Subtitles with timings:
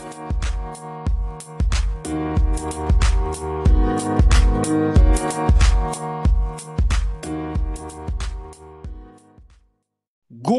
[0.00, 0.08] God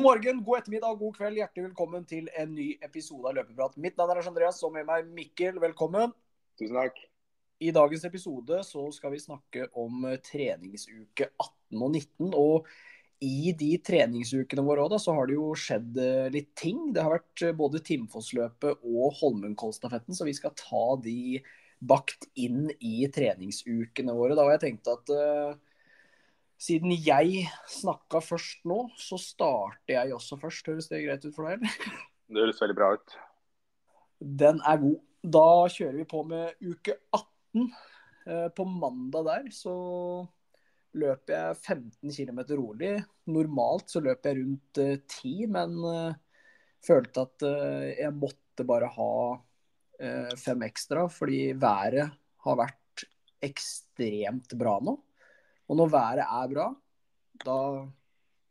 [0.04, 1.40] morgen, god ettermiddag, god kveld.
[1.42, 3.80] Hjertelig velkommen til en ny episode av Løpeprat.
[3.82, 5.58] Mitt navn er Lars Andreas, og med meg Mikkel.
[5.64, 6.14] Velkommen.
[6.62, 7.02] Tusen takk.
[7.58, 12.30] I dagens episode så skal vi snakke om treningsuke 18 og 19.
[12.38, 12.70] Og
[13.22, 16.88] i de treningsukene våre også, da, så har det jo skjedd eh, litt ting.
[16.94, 21.42] Det har vært eh, både Timfoss-løpet og Holmenkollstafetten, så vi skal ta de
[21.82, 24.38] bakt inn i treningsukene våre.
[24.38, 25.54] Da har jeg tenkt at uh,
[26.62, 30.70] siden jeg snakka først nå, så starter jeg også først.
[30.70, 31.96] Høres det greit ut for deg, eller?
[32.31, 33.16] Det høres veldig bra ut.
[34.44, 35.00] Den er god.
[35.22, 37.66] Da kjører vi på med uke 18.
[38.30, 39.73] uh, På mandag der så
[40.97, 42.95] løper jeg 15 km rolig.
[43.31, 46.19] Normalt så løper jeg rundt uh, 10, men uh,
[46.83, 49.14] følte at uh, jeg måtte bare ha
[50.02, 52.11] eh, fem ekstra, fordi været
[52.45, 53.05] har vært
[53.42, 54.95] ekstremt bra nå.
[55.72, 56.67] Og når været er bra,
[57.45, 57.58] da,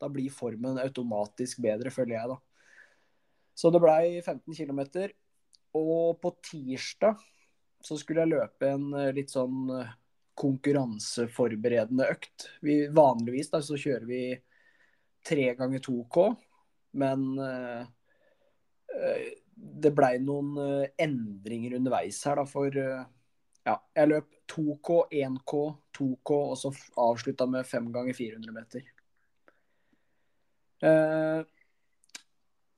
[0.01, 2.39] da blir formen automatisk bedre, føler jeg, da.
[3.55, 4.81] Så det blei 15 km.
[5.77, 7.21] Og på tirsdag
[7.85, 9.93] så skulle jeg løpe en eh, litt sånn eh,
[10.39, 12.47] konkurranseforberedende økt.
[12.65, 14.23] Vi, vanligvis da så kjører vi
[15.27, 16.27] tre ganger 2K,
[17.01, 17.83] men eh,
[19.61, 23.05] det blei noen eh, endringer underveis her, da, for uh,
[23.67, 25.61] ja, jeg løp 2K, 1K,
[25.99, 26.73] 2K, og så
[27.05, 28.87] avslutta med 5 ganger 400 meter.
[30.81, 31.45] Uh,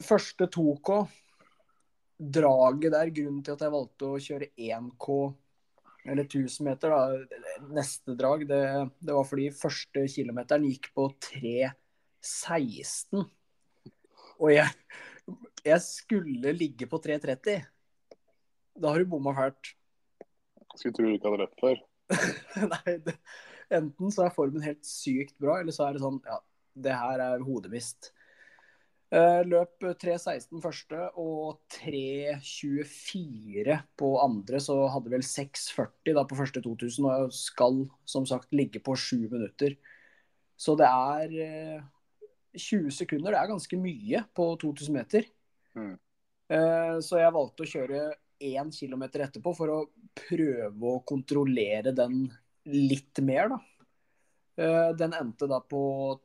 [0.03, 0.98] første 2K,
[2.22, 5.16] draget der, grunnen til at jeg valgte å kjøre 1K
[6.05, 7.00] eller 1000 meter, da,
[7.70, 8.62] neste drag, det,
[8.98, 13.22] det var fordi første kilometeren gikk på 3.16.
[14.42, 14.69] Og jeg,
[15.62, 17.62] jeg skulle ligge på 3.30.
[18.83, 19.75] Da har du bomma fælt.
[20.75, 21.83] Skulle tro du ikke hadde løpt før.
[22.72, 23.14] Nei, det,
[23.72, 26.38] enten så er formen helt sykt bra, eller så er det sånn Ja,
[26.88, 28.10] det her er hodemist.
[29.12, 36.62] Eh, Løp 3.16 første og 3.24 på andre, så hadde vel 6.40 da på første
[36.65, 39.75] 2000 og skal som sagt ligge på sju minutter.
[40.56, 41.83] Så det er eh,
[42.56, 45.23] 20 sekunder, det er ganske mye på 2000 meter.
[45.77, 45.97] Mm.
[46.49, 48.00] Eh, Så jeg valgte å kjøre
[48.43, 52.33] én kilometer etterpå for å prøve å kontrollere den
[52.73, 53.59] litt mer, da.
[54.56, 56.19] Eh, Den endte da på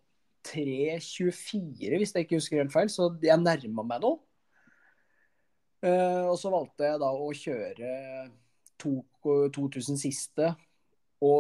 [0.46, 4.12] 3.24, hvis jeg ikke husker helt feil, så jeg nærma meg nå.
[5.86, 7.88] Eh, Og så valgte jeg da å kjøre
[8.81, 8.92] to,
[9.24, 10.46] 2000 siste
[11.25, 11.40] og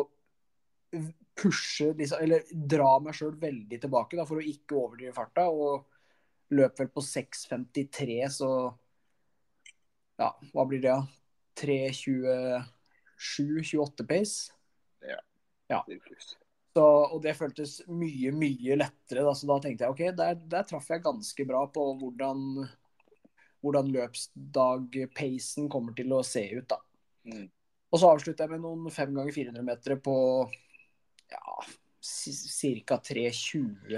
[1.37, 5.43] pushe, liksom, eller dra meg sjøl veldig tilbake da, for å ikke overdrive farta.
[5.53, 5.85] Og
[6.57, 8.49] løp vel på 6.53, så
[10.17, 10.91] ja, hva blir det?
[10.95, 11.01] da?
[11.57, 14.51] 3.27-28 pace.
[15.69, 15.83] Ja.
[15.89, 16.37] Sirkus.
[16.77, 19.23] Så, og det føltes mye, mye lettere.
[19.25, 22.43] Da, så da tenkte jeg OK, der, der traff jeg ganske bra på hvordan,
[23.65, 26.67] hvordan løpsdag-pacen kommer til å se ut.
[26.69, 26.77] da.
[27.25, 27.47] Mm.
[27.89, 30.15] Og så avslutter jeg med noen 5 ganger 400 meter på
[31.33, 31.57] ja,
[32.05, 33.01] ca.
[33.09, 33.97] 3.20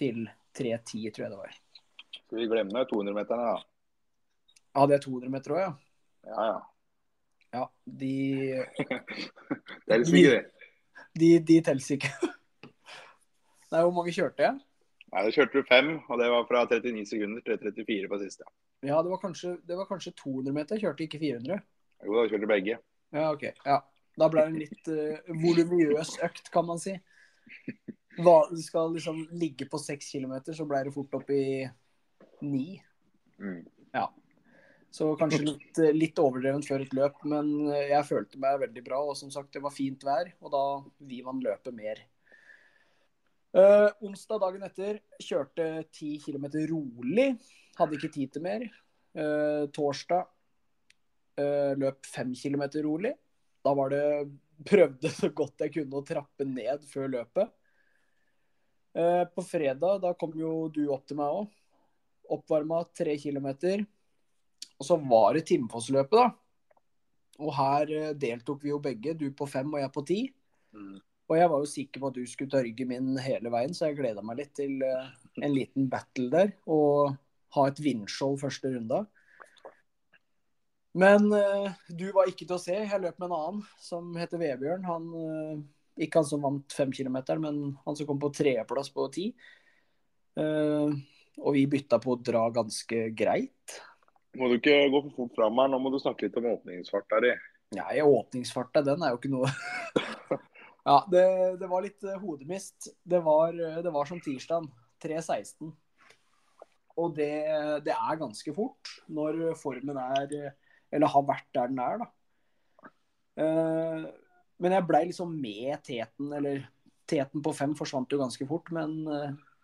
[0.00, 0.22] til
[0.58, 1.58] 3.10, tror jeg det var.
[2.16, 4.56] Skal vi glemme 200-meterne, da?
[4.74, 5.72] Ja, det er 200 meter òg, ja?
[6.26, 6.60] Ja, ja.
[7.50, 8.14] Ja, de,
[9.86, 10.59] Det er litt ikke det.
[11.20, 12.10] De, de teller ikke.
[13.72, 14.58] Nei, hvor mange kjørte jeg?
[15.10, 18.46] Nei, Da kjørte du fem, og det var fra 39 sekunder til 34 på siste.
[18.86, 20.76] Ja, det var kanskje, det var kanskje 200 meter.
[20.76, 21.62] Jeg kjørte ikke 400.
[22.06, 22.78] Jo, da kjørte du begge.
[23.12, 23.48] Ja, OK.
[23.66, 23.80] Ja.
[24.20, 26.94] Da ble det en litt uh, volumiøs økt, kan man si.
[28.20, 31.44] Hva, du skal liksom ligge på 6 km, så ble det fort opp i
[32.44, 32.64] 9.
[33.40, 33.60] Mm.
[34.90, 38.82] Så kanskje litt, eh, litt overdrevent før et løp, men eh, jeg følte meg veldig
[38.86, 38.98] bra.
[39.06, 40.64] Og som sagt, det var fint vær, og da
[41.06, 42.02] vil man løpe mer.
[43.50, 47.32] Uh, onsdag dagen etter kjørte 10 km rolig.
[47.78, 48.66] Hadde ikke tid til mer.
[49.10, 50.28] Uh, torsdag
[51.40, 53.16] uh, løp 5 km rolig.
[53.66, 54.04] Da var det
[54.70, 57.48] Prøvde så godt jeg kunne å trappe ned før løpet.
[59.32, 61.46] På fredag da kom jo du opp til meg òg.
[62.36, 63.48] Oppvarma 3 km.
[64.80, 66.30] Og så var det Timfoss-løpet, da.
[67.40, 70.20] Og her eh, deltok vi jo begge, du på fem og jeg på ti.
[70.76, 70.98] Mm.
[71.30, 74.00] Og jeg var jo sikker på at du skulle tørge min hele veien, så jeg
[74.00, 75.10] gleda meg litt til eh,
[75.44, 76.54] en liten battle der.
[76.70, 77.14] Og
[77.54, 79.04] ha et vindskjold første runda.
[80.98, 82.74] Men uh, du var ikke til å se.
[82.74, 84.86] Jeg løp med en annen som heter Vebjørn.
[84.86, 89.06] Han, uh, ikke han som vant fem kilometer, men han som kom på tredjeplass på
[89.14, 89.28] ti.
[90.38, 90.94] Uh,
[91.40, 93.78] og vi bytta på å dra ganske greit.
[94.38, 97.16] Må du ikke gå for fort fram her, nå må du snakke litt om åpningsfart
[97.16, 97.34] her i.
[97.70, 99.50] Åpningsfart åpningsfarta, den er jo ikke noe
[100.88, 101.24] Ja, det,
[101.60, 102.88] det var litt uh, hodemist.
[103.04, 104.66] Det var, uh, det var som tirsdag.
[105.00, 105.70] 3.16.
[107.00, 107.30] Og det,
[107.86, 110.50] det, er ganske fort når formen er
[110.92, 112.08] Eller har vært der den er, da.
[114.60, 116.66] Men jeg blei liksom med teten, eller
[117.08, 118.68] teten på fem forsvant jo ganske fort.
[118.76, 118.98] Men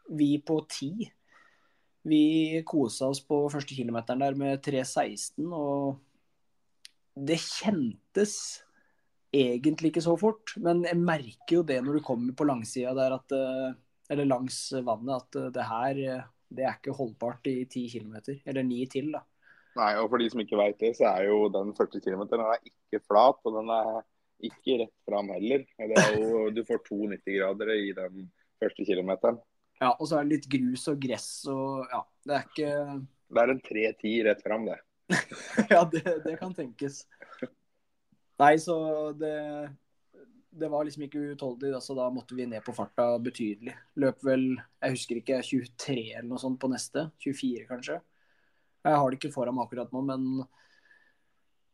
[0.08, 1.10] vi på ti
[2.06, 5.98] vi kosa oss på første kilometeren der med 3.16, og
[7.16, 8.36] det kjentes
[9.34, 10.54] egentlig ikke så fort.
[10.62, 13.76] Men jeg merker jo det når du kommer på langsida der, at, eh,
[14.14, 16.02] eller langs vannet, at eh, det her
[16.56, 18.16] det er ikke holdbart i 10 km.
[18.46, 19.22] Eller 9 til, da.
[19.76, 22.22] Nei, og for de som ikke veit det, så er jo den 40 km
[22.64, 23.98] ikke flat, og den er
[24.46, 25.66] ikke rett fram heller.
[25.80, 28.30] Jo, du får to 90-gradere i den
[28.62, 29.40] første kilometeren.
[29.80, 32.70] Ja, og så er det litt grus og gress og ja, det er ikke
[33.26, 34.78] Det er en 3-10 rett fram, det.
[35.74, 37.02] ja, det, det, kan tenkes.
[38.40, 38.76] Nei, så
[39.18, 39.34] det
[40.56, 43.74] det var liksom ikke utholdelig, så da måtte vi ned på farta betydelig.
[44.00, 44.46] Løp vel,
[44.80, 47.08] jeg husker ikke, 23 eller noe sånt på neste.
[47.24, 47.98] 24 kanskje.
[48.86, 50.24] Jeg har det ikke foran meg akkurat nå, men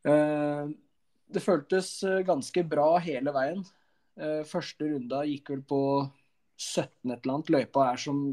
[0.08, 0.72] uh,
[1.32, 1.92] det føltes
[2.26, 3.62] ganske bra hele veien.
[4.18, 5.82] Uh, første runda gikk vel på
[6.62, 7.52] 17 et eller annet.
[7.52, 8.24] Løypa er som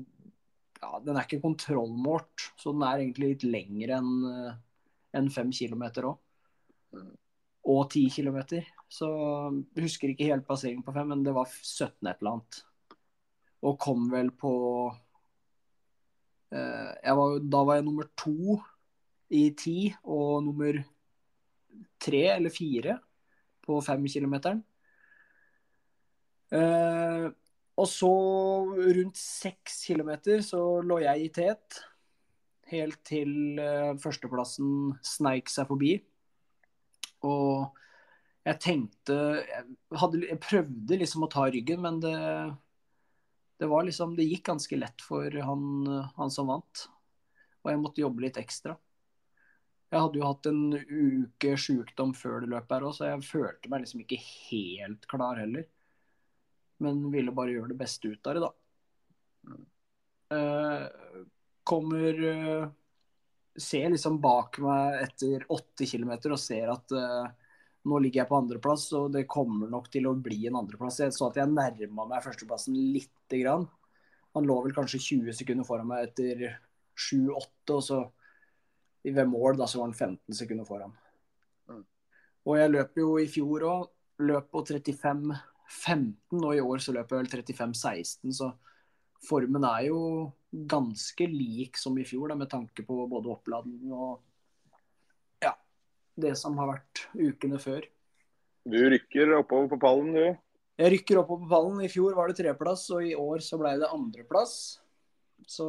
[0.79, 4.11] ja, Den er ikke kontrollmålt, så den er egentlig litt lengre enn
[5.17, 6.15] en 5 km òg.
[7.69, 8.39] Og 10 km.
[8.89, 9.09] Så
[9.75, 12.61] jeg husker ikke helt passeringen på 5, men det var 17 et eller annet.
[13.67, 14.53] Og kom vel på
[16.55, 18.57] eh, var, Da var jeg nummer to
[19.29, 20.79] i 10 og nummer
[22.01, 22.97] tre eller fire
[23.65, 24.35] på 5 km.
[26.49, 27.27] Eh,
[27.79, 28.11] og så
[28.75, 31.79] rundt seks kilometer så lå jeg i tet.
[32.69, 35.93] Helt til uh, førsteplassen sneik seg forbi.
[37.27, 37.77] Og
[38.47, 39.63] jeg tenkte jeg,
[40.01, 42.15] hadde, jeg, prøvde liksom å ta ryggen, men det,
[43.59, 45.65] det var liksom Det gikk ganske lett for han,
[46.19, 46.85] han som vant.
[47.63, 48.75] Og jeg måtte jobbe litt ekstra.
[49.89, 53.71] Jeg hadde jo hatt en uke sjukdom før det løpet her òg, så jeg følte
[53.71, 55.65] meg liksom ikke helt klar heller
[56.83, 58.51] men ville bare gjøre det beste ut av det, da.
[60.29, 61.23] Uh,
[61.65, 62.65] kommer uh,
[63.59, 67.25] Ser liksom bak meg etter åtte kilometer og ser at uh,
[67.89, 71.01] nå ligger jeg på andreplass, og det kommer nok til å bli en andreplass.
[71.01, 73.65] Jeg så at jeg nærma meg førsteplassen lite grann.
[74.37, 76.43] Han lå vel kanskje 20 sekunder foran meg etter
[76.99, 77.99] 7-8, og så
[79.03, 80.93] ved mål da så var han 15 sekunder foran.
[81.71, 81.85] Mm.
[82.47, 83.87] Og jeg løp jo i fjor òg.
[84.19, 85.31] Løp på 35
[85.69, 88.49] 15, og i år så løper jeg vel 35-16, så
[89.29, 90.01] formen er jo
[90.49, 95.53] ganske lik som i fjor, da, med tanke på både oppladning og ja,
[96.17, 97.85] det som har vært ukene før.
[98.69, 100.25] Du rykker oppover på pallen, du?
[100.79, 101.79] Jeg rykker oppover på pallen.
[101.83, 104.53] I fjor var det treplass, og i år så ble det andreplass.
[105.47, 105.67] Så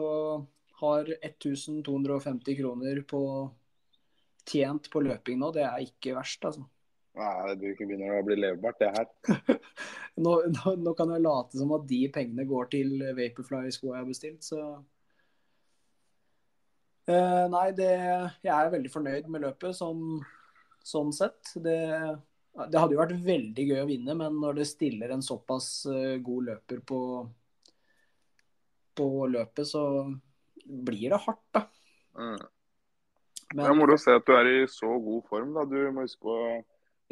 [0.80, 3.22] har 1250 kroner på
[4.48, 5.50] tjent på løping nå.
[5.54, 6.66] Det er ikke verst, altså.
[7.20, 9.08] Nei, det begynner å bli levbart, det her.
[10.24, 14.08] nå, nå, nå, kan jeg late som at de pengene går til Vaporfly-skoa jeg har
[14.08, 14.60] bestilt, så
[17.10, 17.90] eh, Nei, det,
[18.46, 20.22] jeg er veldig fornøyd med løpet sånn,
[20.86, 21.52] sånn sett.
[21.56, 21.76] Det,
[22.62, 26.16] det, hadde jo vært veldig gøy å vinne, men når det stiller en såpass uh,
[26.24, 27.02] god løper på,
[28.96, 29.84] på løpet, så
[30.64, 31.66] blir det hardt, da.
[32.16, 32.40] Mm.
[33.50, 35.56] Men, det er moro å se at du er i så god form.
[35.56, 35.64] da.
[35.66, 36.36] Du må huske på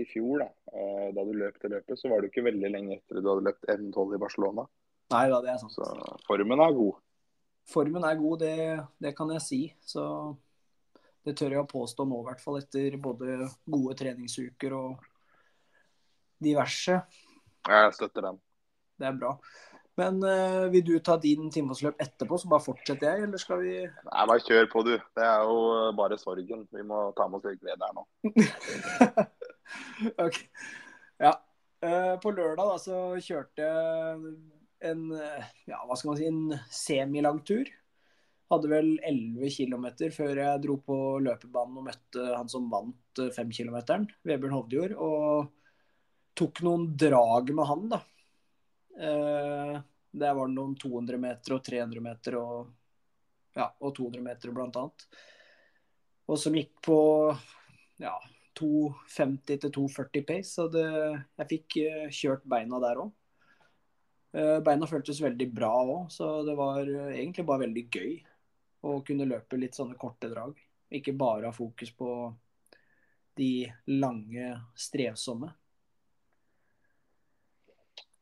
[0.03, 2.99] i fjor, da, eh, da du løp det løpet, så var du ikke veldig lenge
[2.99, 4.67] etter du hadde løpt M12 i Barcelona.
[5.15, 5.75] Nei da, det er sant.
[5.77, 6.99] Så formen er god.
[7.69, 8.57] Formen er god, det,
[9.03, 9.61] det kan jeg si.
[9.85, 10.03] Så
[11.25, 15.09] det tør jeg å påstå nå, i hvert fall etter både gode treningsuker og
[16.41, 17.01] diverse.
[17.69, 18.39] Jeg støtter den.
[18.99, 19.35] Det er bra.
[19.99, 23.73] Men uh, vil du ta din timesløp etterpå, så bare fortsetter jeg, eller skal vi
[23.83, 24.93] Nei, bare kjør på, du.
[24.95, 25.59] Det er jo
[25.99, 26.69] bare sorgen.
[26.75, 28.07] Vi må ta med oss litt glede her nå.
[30.27, 30.39] ok.
[31.23, 31.35] Ja.
[31.79, 34.33] Uh, på lørdag da, så kjørte jeg
[34.89, 35.05] en,
[35.67, 37.71] ja, hva skal man si, en semilang tur.
[38.49, 43.51] Hadde vel 11 km før jeg dro på løpebanen og møtte han som vant 5
[43.53, 44.95] km, Vebjørn Hovdjord.
[45.05, 45.51] Og
[46.39, 48.01] tok noen drag med han, da.
[50.11, 52.71] Det var noen 200 meter og 300 meter og,
[53.59, 55.07] ja, og 200 meter blant annet.
[56.29, 56.99] Og som gikk på
[58.01, 58.15] ja,
[58.59, 60.51] 250 til 240 pace.
[60.53, 60.85] Så det,
[61.41, 63.15] jeg fikk uh, kjørt beina der òg.
[64.37, 68.19] Eh, beina føltes veldig bra òg, så det var uh, egentlig bare veldig gøy
[68.85, 70.59] å kunne løpe litt sånne korte drag.
[70.95, 72.11] Ikke bare ha fokus på
[73.39, 75.49] de lange, strevsomme.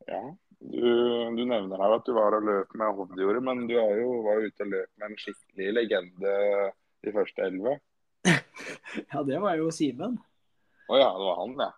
[0.07, 0.23] Ja,
[0.61, 0.87] du,
[1.35, 4.50] du, nevner her at du var og løp med Hovdjordet, men du jo, var jo
[4.50, 6.35] ute og løp med en skikkelig legende
[7.02, 7.76] de første elleve.
[9.12, 10.14] ja, det var jo Simen.
[10.87, 11.73] Å oh, ja, det var han, ja.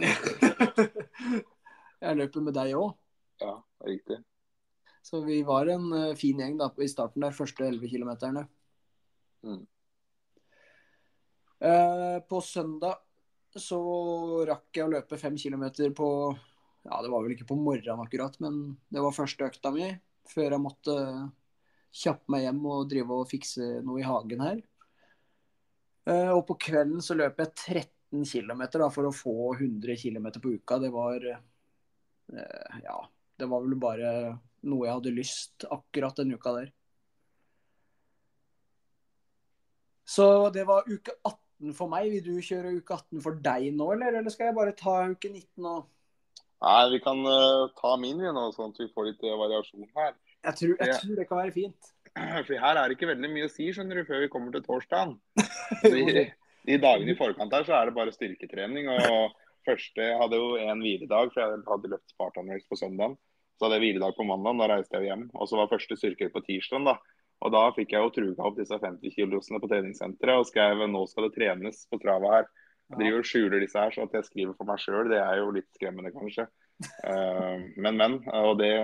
[2.06, 2.94] jeg løper med deg òg.
[3.42, 3.54] Ja,
[3.86, 4.20] riktig.
[5.06, 8.46] Så vi var en uh, fin gjeng da, i starten der, første 11 kilometerne.
[9.46, 9.62] Mm.
[11.60, 13.00] Uh, på søndag
[13.58, 13.80] så
[14.48, 16.08] rakk jeg å løpe fem kilometer på
[16.86, 19.90] ja, det var vel ikke på morgenen akkurat, men det var første økta mi
[20.30, 20.94] før jeg måtte
[21.90, 24.62] kjappe meg hjem og drive og fikse noe i hagen her.
[26.08, 30.56] Eh, og på kvelden så løp jeg 13 km for å få 100 km på
[30.56, 30.80] uka.
[30.82, 32.98] Det var eh, Ja,
[33.38, 34.12] det var vel bare
[34.68, 36.72] noe jeg hadde lyst akkurat den uka der.
[40.10, 42.10] Så det var uke 18 for meg.
[42.10, 45.30] Vil du kjøre uke 18 for deg nå, eller, eller skal jeg bare ta uke
[45.30, 45.88] 19 og
[46.60, 50.10] Nei, vi kan uh, ta min vi nå, sånn at vi får litt variasjon her.
[50.44, 51.92] Jeg tror, jeg tror, det kan være fint.
[52.46, 54.64] For her er det ikke veldig mye å si skjønner du, før vi kommer til
[54.66, 55.16] torsdagen.
[55.84, 56.26] De,
[56.68, 58.90] de dagene i forkant her så er det bare styrketrening.
[58.92, 59.36] og
[59.68, 63.16] første, Jeg hadde jo en hviledag, for jeg hadde løpt Spartan Race på søndag.
[63.56, 65.26] Så hadde jeg hviledag på mandag, da reiste jeg hjem.
[65.36, 66.84] Og så var første styrke på tirsdag.
[66.88, 66.96] da.
[67.40, 71.06] Og da fikk jeg jo truga opp disse 50 kilosene på treningssenteret og skrev nå
[71.08, 72.50] skal det trenes på trava her.
[72.90, 75.38] Jeg driver og skjuler disse her, så at jeg skriver for meg sjøl, det er
[75.38, 76.48] jo litt skremmende, kanskje.
[77.06, 78.16] Uh, men, men.
[78.34, 78.74] Og det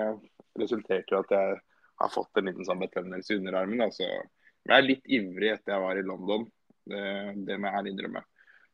[0.60, 1.58] resulterte i at jeg
[1.96, 3.92] har fått en liten sånn betennelse i underarmen.
[3.92, 6.46] så Jeg er litt ivrig etter jeg var i London.
[6.86, 7.02] Det,
[7.46, 8.22] det må jeg ærlig innrømme.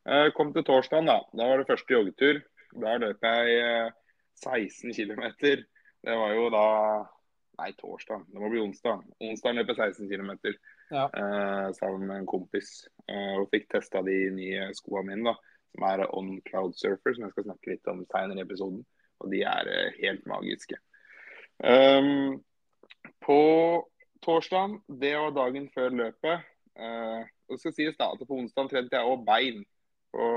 [0.03, 1.21] Uh, kom til torsdagen, da.
[1.31, 2.41] Da var det første joggetur.
[2.83, 3.91] Da løp jeg uh,
[4.43, 5.23] 16 km.
[6.03, 6.67] Det var jo da
[7.53, 8.23] Nei, torsdag.
[8.33, 9.03] Det må bli onsdag.
[9.21, 10.31] Onsdag løp jeg 16 km
[10.89, 11.03] ja.
[11.05, 12.87] uh, sammen med en kompis.
[13.37, 15.35] Og fikk testa de nye skoene mine, da,
[15.69, 18.81] som er On Cloud Surfer, som jeg skal snakke litt om senere i episoden.
[19.21, 20.79] Og de er helt magiske.
[21.61, 22.41] Um,
[23.25, 23.39] på
[24.23, 26.49] torsdag, det var dagen før løpet.
[27.49, 29.59] og skal sies da at på onsdag trente jeg òg bein
[30.13, 30.27] på,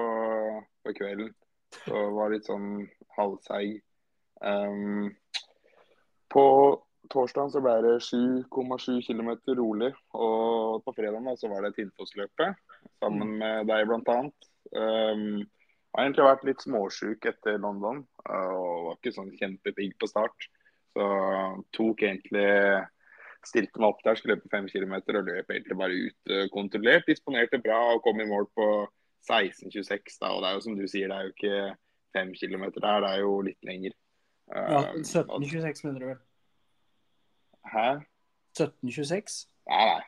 [0.84, 1.30] på, kvelden.
[1.86, 3.78] Så var litt sånn halvseig.
[4.44, 5.14] Um,
[6.32, 6.44] på
[7.12, 9.92] torsdag så ble det 7,7 km rolig.
[10.12, 12.58] Og på fredag så var det Tinnfoss-løpet
[13.00, 13.38] sammen mm.
[13.42, 14.18] med deg bl.a.
[14.76, 15.44] Um,
[15.96, 20.48] jeg har egentlig vært litt småsjuk etter London og var ikke sånn kjempepigg på start.
[20.96, 21.06] Så
[21.76, 22.46] tok egentlig
[23.46, 27.04] stilte meg opp der, skulle løpe 5 km og løp egentlig bare ut uh, kontrollert.
[27.06, 28.68] Disponerte bra og kom i mål på
[29.28, 30.16] 16,26.
[30.22, 31.60] da, Og det er jo som du sier, det er jo ikke
[32.16, 33.94] 5 km der, det er jo litt lenger.
[34.54, 36.20] Ja, 17,26 mener du vel?
[37.66, 37.88] Hæ?
[38.56, 39.48] 1726?
[39.68, 40.02] Nei, nei.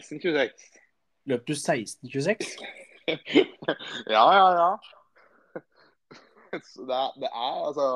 [0.00, 0.70] 1626.
[1.30, 2.56] Løp du 1626?
[4.16, 4.70] ja, ja, ja.
[6.72, 7.86] Så det, det, er altså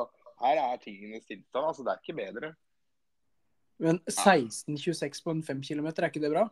[0.43, 1.65] Her er tingenes tilstand.
[1.65, 2.53] Altså, det er ikke bedre.
[3.79, 6.47] Men 1626 på en 5 km, er ikke det bra?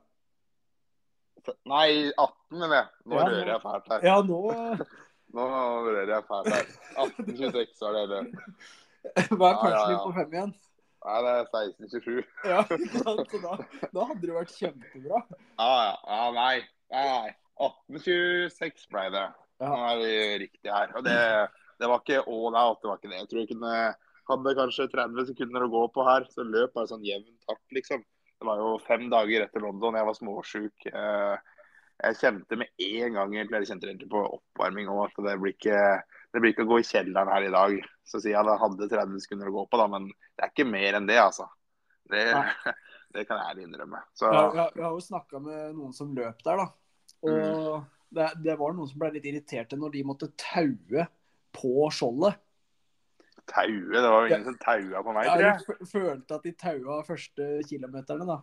[1.68, 2.86] Nei, 18, mener jeg.
[3.04, 4.06] Nå ja, rører jeg fælt her.
[4.08, 4.40] Ja, nå
[5.34, 5.46] Nå
[5.86, 6.68] rører jeg fælt her.
[7.04, 8.24] 1826 var det det.
[9.38, 10.54] Hva er punchen ja, ja, på 5 igjen?
[11.04, 12.22] Nei, det er 1627.
[12.52, 12.60] ja,
[13.28, 13.56] så da,
[13.92, 15.24] da, hadde det vært kjempebra.
[15.60, 15.96] Ja, ja.
[16.08, 16.54] ja nei.
[16.94, 17.32] nei.
[17.60, 19.26] 1826 ble det.
[19.62, 20.14] Nå er vi
[20.46, 20.94] riktig her.
[20.96, 21.18] Og det,
[21.84, 23.20] det var ikke all out, det var ikke det.
[23.20, 23.76] Jeg tror jeg kunne
[24.30, 28.04] hadde kanskje 30 sekunder å gå på her, så løp bare sånn jevn takt, liksom.
[28.40, 30.86] Det var jo fem dager etter London, jeg var småsjuk.
[30.88, 31.34] Eh,
[32.04, 35.54] jeg kjente med en gang egentlig, jeg kjente egentlig på oppvarming òg, at det blir
[35.54, 35.82] ikke
[36.34, 37.76] det blir ikke å gå i kjelleren her i dag.
[38.02, 40.50] Så sier jeg at jeg hadde 30 sekunder å gå på, da, men det er
[40.50, 41.46] ikke mer enn det, altså.
[42.10, 42.24] Det,
[43.14, 44.00] det kan jeg innrømme.
[44.18, 44.26] Så...
[44.26, 46.66] Ja, jeg, jeg, har jo snakka med noen som løp der, da.
[47.24, 47.86] Og mm.
[48.18, 51.06] det, det, var noen som ble litt irriterte når de måtte taue
[51.54, 52.40] på skjoldet.
[53.44, 53.92] Taue?
[53.92, 55.64] Det var jo ingen som taua på meg, tror jeg.
[55.68, 58.38] Jeg følte at de taua første kilometerne, da.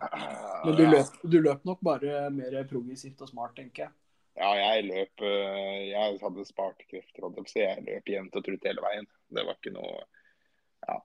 [0.62, 3.94] Men du løp, du løp nok bare mer progressivt og smart, tenker jeg.
[4.38, 8.84] Ja, jeg løp eh, Jeg hadde spart krefter, så jeg løp jevnt og trutt hele
[8.84, 9.08] veien.
[9.28, 9.96] Det var ikke noe
[10.88, 11.00] Ja.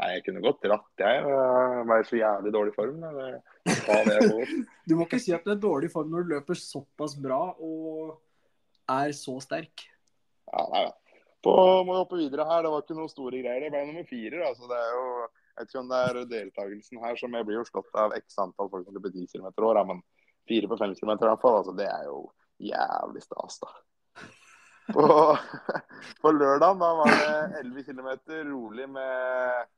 [0.00, 1.24] Nei, jeg kunne godt dratt, jeg.
[1.26, 3.02] Jeg var i så jævlig dårlig form.
[3.10, 3.40] eller?
[4.88, 7.42] du må ikke si at du er i dårlig form når du løper såpass bra
[7.60, 8.16] og
[8.92, 9.84] er så sterk.
[10.48, 10.96] Ja, nei da.
[11.42, 11.54] På,
[11.86, 12.62] må hoppe videre her.
[12.64, 13.64] Det var ikke noe store greier.
[13.64, 14.42] Det ble nummer fire.
[14.46, 17.58] Altså, det er jo, jeg vet ikke om det er deltakelsen her som jeg blir
[17.58, 20.04] jo slått av x antall folk som løper 10 km i år, men
[20.48, 21.58] fire på fem km i hvert fall.
[21.62, 22.22] Altså, det er jo
[22.62, 23.72] jævlig stas, da.
[24.92, 25.06] På,
[26.22, 28.08] på lørdag da var det 11 km
[28.50, 29.70] rolig med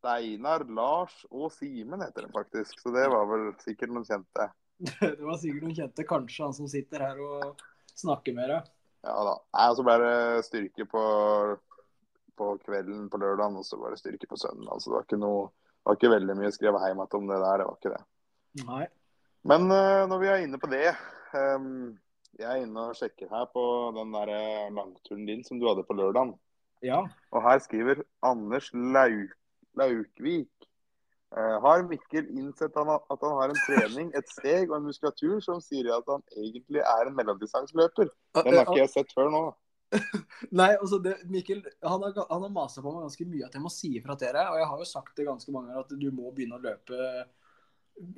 [0.00, 2.78] Steinar, Lars og Simen, heter det faktisk.
[2.80, 4.50] Så det var vel sikkert noen kjente.
[5.00, 7.64] Det var sikkert noen kjente, kanskje, han som sitter her og
[8.00, 8.70] snakker med deg.
[9.06, 9.34] Ja da.
[9.56, 11.04] Nei, og så ble det styrke på,
[12.36, 14.68] på kvelden på lørdagen, og så bare styrke på søndag.
[14.74, 15.48] Altså, det var ikke noe
[15.80, 18.02] det var ikke veldig mye skrevet hjem om det der, det var ikke det.
[18.66, 18.84] Nei.
[19.48, 20.90] Men uh, når vi er inne på det
[21.32, 21.96] um,
[22.36, 23.62] Jeg er inne og sjekker her på
[23.96, 24.32] den der
[24.76, 26.34] langturen din som du hadde på lørdagen.
[26.84, 27.00] Ja.
[27.32, 29.32] Og her skriver Anders Lauk,
[29.80, 30.69] Laukvik
[31.30, 35.60] Har Mikkel innsett han, at han har en trening, et steg og en muskulatur som
[35.62, 38.10] sier at han egentlig er en mellomdistanseløper?
[38.40, 39.42] Den har ikke jeg sett før nå.
[40.58, 43.62] Nei, altså det, Mikkel han har, han har masa på meg ganske mye at jeg
[43.62, 44.42] må si ifra til deg.
[44.46, 47.12] Og jeg har jo sagt det ganske mange ganger at du må begynne å løpe,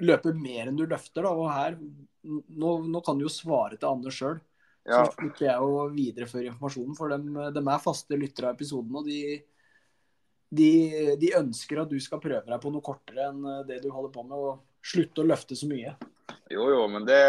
[0.05, 1.27] løpe mer enn du løfter.
[1.27, 1.79] da, og her,
[2.23, 4.41] Nå, nå kan du jo svare til Anders sjøl.
[4.87, 5.05] Ja.
[5.05, 6.97] Så slutter jeg å videreføre informasjonen.
[6.99, 8.95] For dem, dem er faste lyttere av episoden.
[8.99, 9.41] Og de,
[10.53, 10.71] de,
[11.21, 14.25] de ønsker at du skal prøve deg på noe kortere enn det du holder på
[14.27, 14.37] med.
[14.37, 15.95] Og slutte å løfte så mye.
[16.53, 17.21] Jo, jo, men det,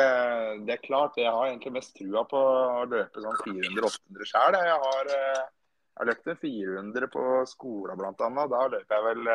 [0.67, 1.19] det, er klart.
[1.19, 4.57] Jeg har egentlig mest trua på å løpe sånn 400-800 sjøl.
[4.59, 5.43] Jeg har, eh,
[5.99, 8.47] har løpt en 400 på skolen bl.a.
[8.51, 9.29] Da løp jeg vel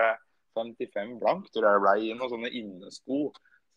[0.59, 1.53] 55 blank, blankt.
[1.55, 3.23] Tror jeg ble i noen sånne innesko.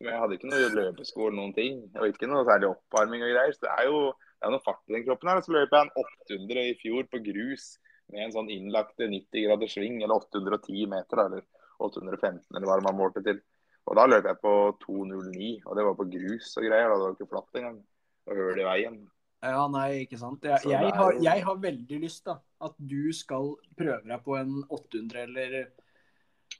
[0.01, 1.79] Men Jeg hadde ikke noe løpesko eller noen ting.
[2.01, 3.55] Og ikke noe særlig oppvarming og greier.
[3.55, 5.43] Så det er jo det er noe fart i den kroppen her.
[5.45, 7.75] Så løp jeg en 800 i fjor på grus
[8.11, 11.47] med en sånn innlagt 90 graders sving, eller 810 meter, eller
[11.81, 13.41] 815, eller hva man målte til.
[13.89, 14.53] Og da løp jeg på
[14.83, 16.91] 2,09, og det var på grus og greier.
[16.91, 17.81] Da det var ikke flatt engang.
[18.29, 19.01] Og hull i veien.
[19.41, 20.45] Ja, nei, ikke sant.
[20.45, 24.59] Jeg, jeg, har, jeg, har, veldig lyst da, at du skal prøve deg på en
[24.67, 25.55] 800 eller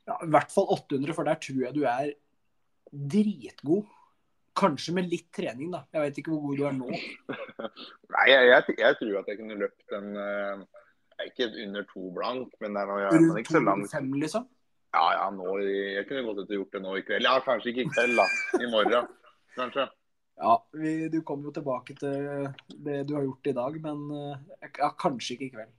[0.02, 2.10] ja, i hvert fall 800, for der tror jeg du er
[2.90, 3.86] dritgod.
[4.58, 5.84] Kanskje med litt trening, da.
[5.94, 6.88] Jeg vet ikke hvor god du er nå.
[8.16, 10.81] nei, jeg, jeg, tror at jeg kunne løpt en uh,
[11.28, 13.90] Ikke under to blank, men det er noe, Rundt ikke så langt.
[13.92, 14.46] Fem, 2,5 liksom?
[14.92, 17.24] Ja, ja, nå, jeg kunne godt ha gjort det nå i kveld.
[17.24, 18.26] Ja, kanskje ikke i kveld, da.
[18.60, 19.12] I morgen,
[19.56, 19.86] kanskje.
[20.42, 22.48] Ja, vi, du kommer jo tilbake til
[22.84, 25.72] det du har gjort i dag, men eh, ja, kanskje ikke i kveld.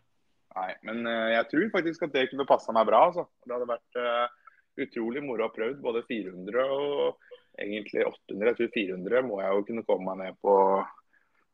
[0.53, 3.07] Nei, men uh, jeg tror faktisk at det kunne passa meg bra.
[3.09, 3.25] Altså.
[3.41, 8.49] Det hadde vært uh, utrolig moro å prøve både 400 og egentlig 800.
[8.51, 10.55] Jeg tror 400 må jeg jo kunne komme meg ned på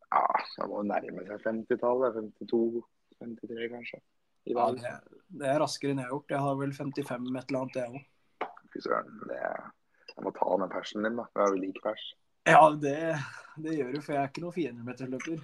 [0.10, 0.24] ja,
[0.56, 2.20] det må nærme seg 50-tallet.
[2.50, 2.82] 52,
[3.24, 4.00] 53 kanskje.
[4.50, 4.94] Ja, det,
[5.28, 6.34] det, er raskere enn jeg har gjort.
[6.34, 8.50] Jeg har vel 55 et eller annet, jeg òg.
[8.74, 9.20] Fy søren.
[9.34, 11.28] Jeg må ta den persen din, da.
[11.36, 12.06] Jeg er vel lik pers.
[12.50, 12.98] Ja, det,
[13.62, 15.44] det, gjør du, for jeg er ikke noen 400-meterløper.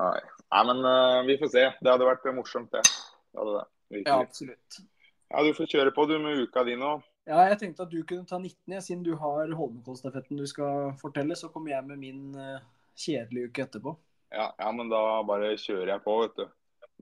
[0.00, 0.20] Nei.
[0.52, 1.64] Nei, men uh, vi får se.
[1.80, 2.84] Det hadde vært morsomt, det.
[2.86, 3.66] det, hadde det.
[3.96, 4.12] Virkelig.
[4.12, 4.80] Ja, absolutt.
[5.26, 6.96] Ja, Du får kjøre på du med uka di nå.
[7.26, 10.92] Ja, jeg tenkte at du kunne ta 19, ja, siden du har Holmenkollstafetten du skal
[11.00, 11.36] fortelle.
[11.38, 12.62] Så kommer jeg med min uh,
[12.96, 13.96] kjedelige uke etterpå.
[14.34, 16.46] Ja, ja, men da bare kjører jeg på, vet du.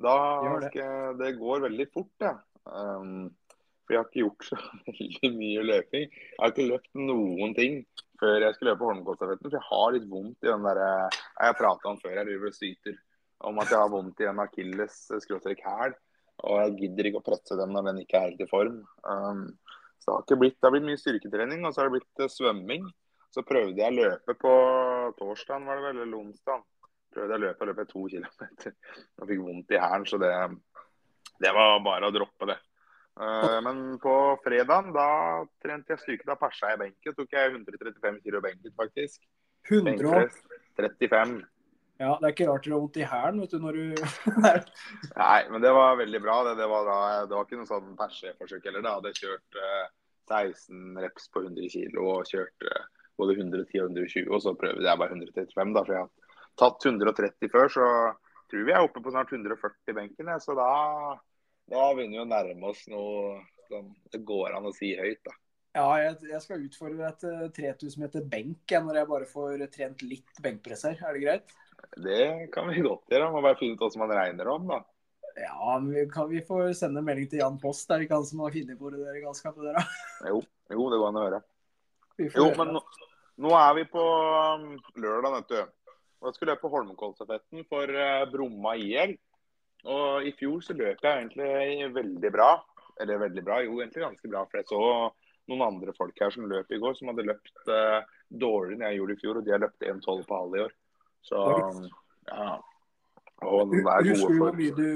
[0.00, 0.16] Da
[0.64, 0.70] det.
[0.74, 2.34] Jeg, det går veldig fort, ja.
[2.64, 3.28] Um,
[3.84, 6.08] for jeg har ikke gjort så veldig mye løping.
[6.08, 7.82] Jeg har ikke løpt noen ting
[8.20, 9.50] før jeg skulle løpe Holmenkollstafetten.
[9.50, 12.50] For jeg har litt vondt i den derre Jeg har prata om før jeg driver
[12.50, 12.98] og syter
[13.44, 15.96] om at jeg har vondt i en akilles skråstrek hæl.
[16.44, 18.80] Og jeg gidder ikke å presse den når den ikke er helt i form.
[19.06, 19.46] Um,
[20.00, 22.24] så det har, ikke blitt, det har blitt mye styrketrening, og så har det blitt
[22.24, 22.88] uh, svømming.
[23.34, 24.54] Så prøvde jeg å løpe på
[25.18, 26.64] torsdag, var det vel, eller onsdag
[27.14, 28.76] prøvde jeg å løpe, løpe to kilometer.
[29.20, 30.34] Og fikk vondt i hælen, så det,
[31.38, 32.58] det, var bare å droppe det.
[33.14, 35.08] Uh, men på fredagen da
[35.62, 36.28] trente jeg styrke.
[36.28, 37.16] Da persa jeg benken.
[37.16, 39.22] Tok jeg 135 kilo benken, faktisk.
[39.70, 41.36] 135.
[42.02, 43.84] Ja, Det er ikke rart du har vondt i hælen vet du, når du
[45.22, 46.40] Nei, men det var veldig bra.
[46.48, 46.96] Det, det, var, da,
[47.30, 48.82] det var ikke noe sånn perseforsøk heller.
[48.82, 49.84] Da hadde jeg kjørt uh,
[50.34, 54.26] eh, 16 reps på 100 kg og kjørt uh, både 110 og 120.
[54.26, 56.23] Og så prøvde jeg bare 135, da, for jeg
[56.60, 57.86] tatt 130 før, så
[58.50, 60.30] tror vi er oppe på snart 140 benken.
[60.30, 60.38] Ja.
[60.42, 60.68] Så da,
[61.70, 65.22] da begynner vi å nærme oss noe som det går an å si høyt.
[65.24, 65.36] da.
[65.74, 70.04] Ja, jeg, jeg skal utfordre deg til 3000 meter benk når jeg bare får trent
[70.06, 71.00] litt benkpress her.
[71.02, 71.54] Er det greit?
[72.04, 73.30] Det kan vi godt gjøre.
[73.34, 74.84] Må bare finne ut hva man regner om, da.
[75.34, 77.90] Ja, men vi, kan, vi får sende en melding til Jan Post.
[77.90, 79.84] Er det ikke han som har funnet på det der galskapet der, da?
[80.30, 81.40] Jo, jo, det går an å høre.
[82.22, 82.82] Jo, men nå,
[83.42, 84.68] nå, er vi på um,
[85.02, 85.72] lørdag, vet du.
[86.24, 89.16] Jeg skulle løpe Holmenkollstafetten for uh, Bromma IL.
[89.84, 92.54] Og i fjor så løp jeg egentlig veldig bra.
[93.00, 94.44] Eller veldig bra, jo egentlig ganske bra.
[94.48, 94.82] For jeg så
[95.52, 99.00] noen andre folk her som løp i går, som hadde løpt uh, dårligere enn jeg
[99.00, 99.40] gjorde i fjor.
[99.40, 100.74] Og de har løpt 1,12 på halv i år.
[101.24, 101.44] Så
[102.30, 102.50] ja.
[103.44, 104.88] Og det er Husker du hvor mye du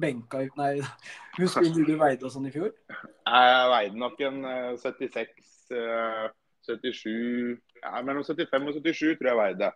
[0.00, 0.72] benka Nei,
[1.38, 2.70] husker du hvor mye du veide og sånn i fjor?
[2.88, 4.38] Jeg veide nok en
[4.80, 5.32] 76,
[5.76, 6.28] uh,
[6.68, 9.72] 77 ja, Mellom 75 og 77 tror jeg veide.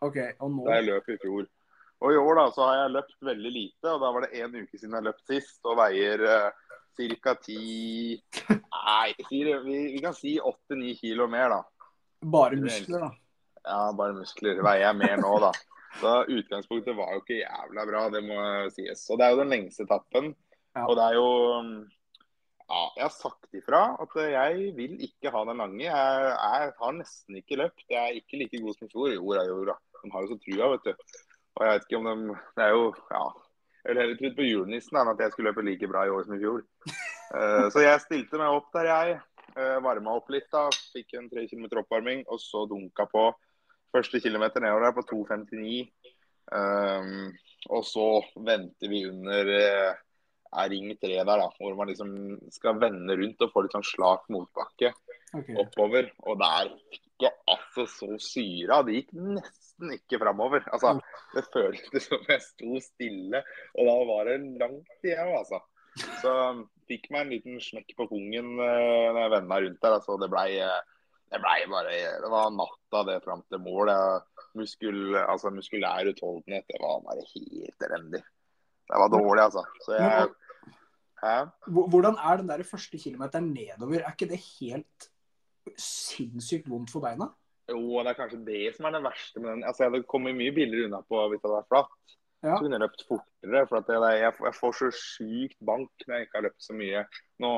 [0.00, 0.66] Okay, og nå?
[0.66, 1.48] Da jeg løp i fjor.
[2.00, 4.54] Og i år da, så har jeg løpt veldig lite, og da var det én
[4.56, 5.58] uke siden jeg løpt sist.
[5.68, 7.34] Og veier uh, ca.
[7.34, 11.90] 10 Nei, vi, vi, kan si 8-9 kilo mer, da.
[12.32, 13.10] Bare muskler, da.
[13.66, 14.62] Ja, bare muskler.
[14.64, 15.52] Veier jeg mer nå, da.
[16.00, 18.40] Så utgangspunktet var jo ikke jævla bra, det må
[18.72, 19.02] sies.
[19.10, 20.32] Og det er jo den lengste etappen.
[20.76, 20.86] Ja.
[20.86, 21.30] Og det er jo
[22.70, 25.82] Ja, jeg har sagt ifra at jeg vil ikke ha den lange.
[25.82, 27.86] Jeg, jeg har nesten ikke løpt.
[27.90, 29.08] Jeg er ikke like god som i fjor.
[29.16, 29.76] Jo, da, jo det.
[30.00, 31.16] De har jo så trua, vet du.
[31.58, 33.24] Og jeg vet ikke om de Det er jo Ja.
[33.80, 36.26] Jeg ville heller trodd på julenissen enn at jeg skulle løpe like bra i år
[36.26, 36.58] som i fjor.
[37.32, 39.14] Uh, så jeg stilte meg opp der, jeg.
[39.56, 40.66] Uh, Varma opp litt, da.
[40.92, 43.24] Fikk en tre kilometer oppvarming, og så dunka på
[43.96, 45.88] første kilometer nedover der på 2,59.
[46.52, 47.32] Um,
[47.72, 48.06] og så
[48.36, 50.04] venter vi under uh,
[50.50, 52.12] er ring tre der, da, hvor man liksom
[52.52, 54.92] skal vende rundt og få litt sånn slak motbakke
[55.36, 55.56] okay.
[55.62, 56.10] oppover.
[56.26, 58.80] Og der fikk jeg altså så syra.
[58.86, 60.64] Det gikk nesten ikke framover.
[60.74, 60.96] Altså,
[61.34, 63.42] det føltes som jeg sto stille,
[63.76, 65.62] og da var det langt igjen, altså.
[66.22, 66.32] Så
[66.88, 69.98] fikk meg en liten smekk på pungen uh, når jeg venda rundt der.
[69.98, 70.50] Altså, det blei
[71.30, 73.92] det ble bare Det var natta det fram til mål.
[74.58, 78.22] Muskul, altså, muskulær utholdenhet, det var bare helt elendig.
[78.90, 79.64] Det var dårlig, altså.
[79.84, 80.28] Så jeg
[81.20, 81.34] Hæ?
[81.68, 84.00] Hvordan er den der første kilometeren nedover?
[84.00, 85.10] Er ikke det helt
[85.76, 87.28] sinnssykt vondt for beina?
[87.70, 89.64] Jo, det er kanskje det som er det verste med den.
[89.64, 92.14] Altså, jeg hadde kommet mye billigere unna på hvis det hadde vært flatt.
[92.40, 92.54] Ja.
[92.54, 93.66] Så kunne jeg løpt fortere.
[93.68, 97.04] For at jeg, jeg får så sykt bank når jeg ikke har løpt så mye
[97.44, 97.52] nå.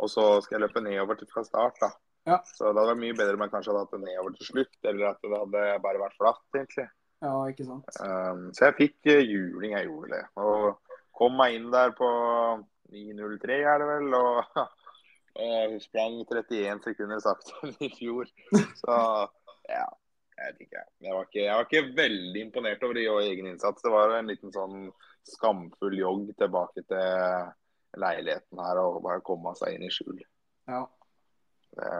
[0.00, 1.82] Og så skal jeg løpe nedover til fra start.
[1.82, 1.90] da.
[2.30, 2.38] Ja.
[2.46, 4.78] Så det hadde vært mye bedre om jeg kanskje hadde hatt det nedover til slutt,
[4.86, 6.86] eller at det hadde bare vært flatt, egentlig.
[7.20, 7.88] Ja, ikke sant.
[8.00, 10.22] Um, så jeg fikk uh, juling, jeg gjorde det.
[10.40, 12.08] Og kom meg inn der på
[12.94, 14.14] 9.03, er det vel.
[14.16, 14.60] Og,
[15.44, 18.30] og sprang 31 sekunder saktere enn i fjor.
[18.80, 18.98] Så
[19.68, 19.86] ja,
[20.40, 20.84] jeg vet ikke.
[21.04, 23.84] Jeg var ikke, jeg var ikke veldig imponert over egen innsats.
[23.84, 24.88] Det var en liten sånn
[25.28, 27.50] skamfull jogg tilbake til
[28.00, 30.16] leiligheten her og bare komme seg inn i skjul.
[30.70, 30.84] Ja.
[31.76, 31.90] Det,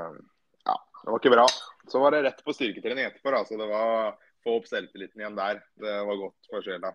[0.65, 1.47] ja, det var ikke bra.
[1.91, 3.35] Så var det rett på styrketrening etterpå.
[3.35, 5.63] Altså det var få opp selvtilliten igjen der.
[5.81, 6.93] Det var godt for sjela.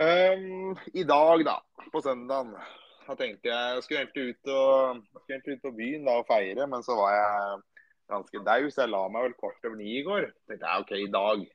[0.00, 1.58] um, I dag, da,
[1.92, 2.54] på søndagen,
[3.04, 6.68] da tenkte jeg jeg skulle egentlig ut, og, egentlig ut på byen da, og feire,
[6.70, 7.62] men så var jeg
[8.12, 8.80] ganske daus.
[8.80, 10.28] Jeg la meg vel kvart over ni i går.
[10.48, 11.46] tenkte jeg OK, i dag.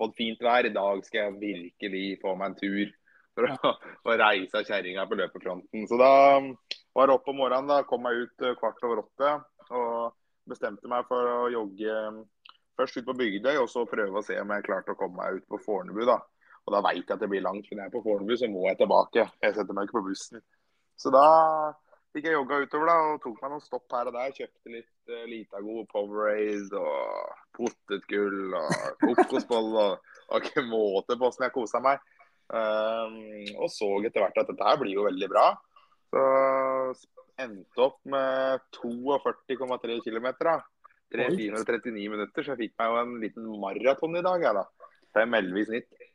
[0.00, 0.66] Fått fint vær.
[0.66, 2.94] I dag skal jeg virkelig få meg en tur
[3.36, 3.74] for å,
[4.08, 5.86] å reise av kjerringa på løpefronten.
[5.90, 6.12] Så da
[6.92, 9.36] var det opp om morgenen, da, kom meg ut eh, kvart over åtte
[9.72, 10.12] og
[10.48, 11.94] bestemte meg for å jogge
[12.78, 15.40] først ut på Bygdøy, og så prøve å se om jeg klarte å komme meg
[15.40, 16.04] ut på Fornebu.
[16.08, 16.18] da.
[16.62, 18.66] Og da veit jeg at det blir langt, når jeg er på Fornebu, så må
[18.68, 19.26] jeg tilbake.
[19.42, 20.42] Jeg setter meg ikke på bussen.
[20.98, 21.26] Så da
[22.14, 24.34] fikk jeg jogga utover da, og tok meg noen stopp her og der.
[24.36, 29.70] Kjøpte litt uh, Litago Powerade og potetgull og kokosboll.
[29.86, 32.02] og, og ikke måte på åssen jeg kosa meg.
[32.52, 33.16] Um,
[33.56, 35.48] og så etter hvert at dette her blir jo veldig bra.
[36.12, 36.22] Så
[37.40, 40.28] endte opp med 42,3 km.
[41.12, 41.36] 3 Oi.
[41.36, 44.46] timer og 39 minutter, så jeg fikk meg jo en liten maraton i dag.
[44.46, 44.88] Jeg, da.
[45.18, 46.06] 5,11 i snitt.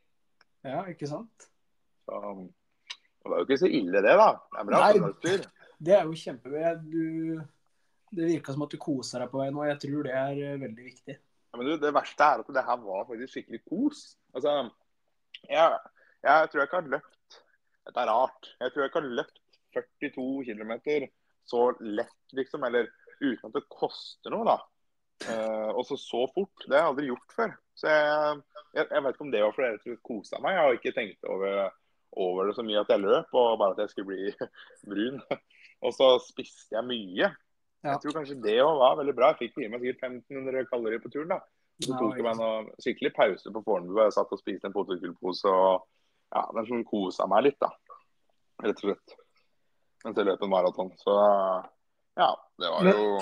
[0.65, 1.49] ja, ikke sant.
[2.07, 2.21] Så,
[3.21, 4.31] det var jo ikke så ille, det, da.
[4.53, 5.37] Det er bra Nei.
[5.77, 6.73] Det er jo kjempebra.
[6.81, 7.37] Du,
[8.17, 9.65] det virka som at du koser deg på vei nå.
[9.67, 11.17] Jeg tror det er eh, veldig viktig.
[11.17, 14.01] Ja, men du, det verste er at det her var faktisk skikkelig kos.
[14.33, 14.55] Altså,
[15.45, 15.77] jeg,
[16.25, 17.37] jeg tror jeg ikke har løpt
[17.87, 18.49] Dette er rart.
[18.59, 19.43] Jeg tror jeg ikke har løpt
[19.77, 20.73] 42 km
[21.47, 22.65] så lett, liksom.
[22.67, 22.89] Eller
[23.21, 24.57] uten at det koster noe, da.
[25.25, 26.65] Eh, og så så fort.
[26.65, 27.55] Det har jeg aldri gjort før.
[27.77, 28.37] Så jeg,
[28.77, 30.55] jeg, jeg vet ikke om det var fordi jeg slett kosa meg.
[30.55, 31.59] Jeg har ikke tenkt over,
[32.27, 34.31] over det så mye at jeg løp, og bare at jeg skulle bli
[34.91, 35.19] brun.
[35.85, 37.29] og så spiste jeg mye.
[37.85, 37.93] Ja.
[37.93, 39.33] Jeg tror kanskje det òg var veldig bra.
[39.33, 41.35] Jeg fikk i meg sikkert 1500 kalorier på turen.
[41.35, 41.41] da.
[41.77, 43.99] Så tok jeg meg noe skikkelig pause på Fornebu.
[44.01, 45.85] Jeg satt og spiste en potetgullpose og
[46.33, 47.69] ja, den som kosa meg litt, da.
[48.65, 49.13] Rett og slett.
[50.03, 50.89] Mens jeg løp en maraton.
[50.97, 51.13] Så
[52.17, 53.21] ja, det var jo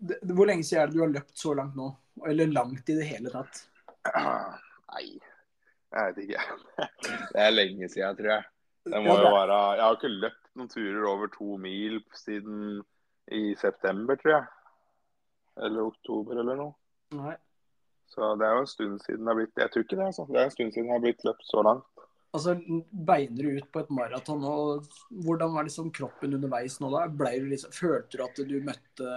[0.00, 1.90] Det- Hvor lenge siden er det du har løpt så langt nå?
[2.28, 3.64] Eller langt i det hele tatt?
[4.14, 5.20] Nei,
[5.92, 6.42] jeg vet ikke.
[7.32, 8.44] Det er lenge siden, tror jeg.
[8.84, 12.82] Det må jo være Jeg har ikke løpt noen turer over to mil siden
[13.32, 14.46] i september, tror jeg.
[15.62, 16.74] Eller oktober eller noe.
[17.16, 17.36] Nei.
[18.12, 20.26] Så det er jo en stund siden det har blitt Jeg tror ikke det, altså.
[20.28, 21.88] Det er en stund siden det har blitt løpt så langt.
[22.32, 22.54] Altså,
[22.92, 24.86] beiner du ut på et maraton, og
[25.24, 27.02] hvordan var liksom kroppen underveis nå da?
[27.12, 29.10] Ble du liksom, følte du at du møtte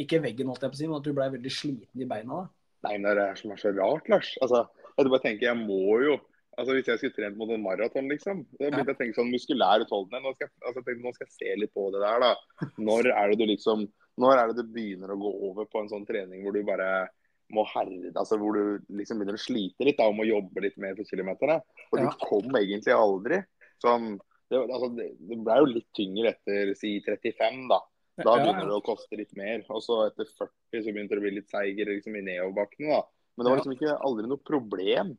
[0.00, 2.44] Ikke veggen, holdt jeg på å si, men at du ble veldig sliten i beina?
[2.44, 2.46] da?
[2.88, 4.30] Nei, det er det som er så rart, Lars.
[4.44, 4.64] Altså,
[4.96, 6.20] jeg bare tenker, jeg må jo
[6.54, 9.32] Altså, Hvis jeg skulle trent mot en maraton, liksom Da begynte jeg å tenke sånn
[9.32, 10.22] muskulær utholdenhet.
[10.22, 12.28] Nå skal, altså, jeg tenkte, nå skal jeg se litt på det der, da.
[12.88, 13.82] Når er det du liksom
[14.22, 17.08] Når er det du begynner å gå over på en sånn trening hvor du bare
[17.52, 20.78] må herde Altså hvor du liksom begynner å slite litt da, om å jobbe litt
[20.78, 21.58] mer for kilometerne.
[21.90, 22.06] For Ja.
[22.06, 23.42] du kom egentlig aldri.
[23.82, 24.14] Sånn
[24.52, 27.80] det, altså, det, det ble jo litt tyngre etter si 35, da.
[28.20, 29.64] Da begynner det å koste litt mer.
[29.74, 32.90] Og så etter 40 så begynte det å bli litt seigere liksom, i nedoverbakkene.
[32.94, 33.00] da.
[33.34, 35.14] Men det var liksom ikke aldri noe problem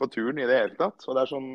[0.00, 1.04] på turen i det hele tatt.
[1.06, 1.52] Og det er sånn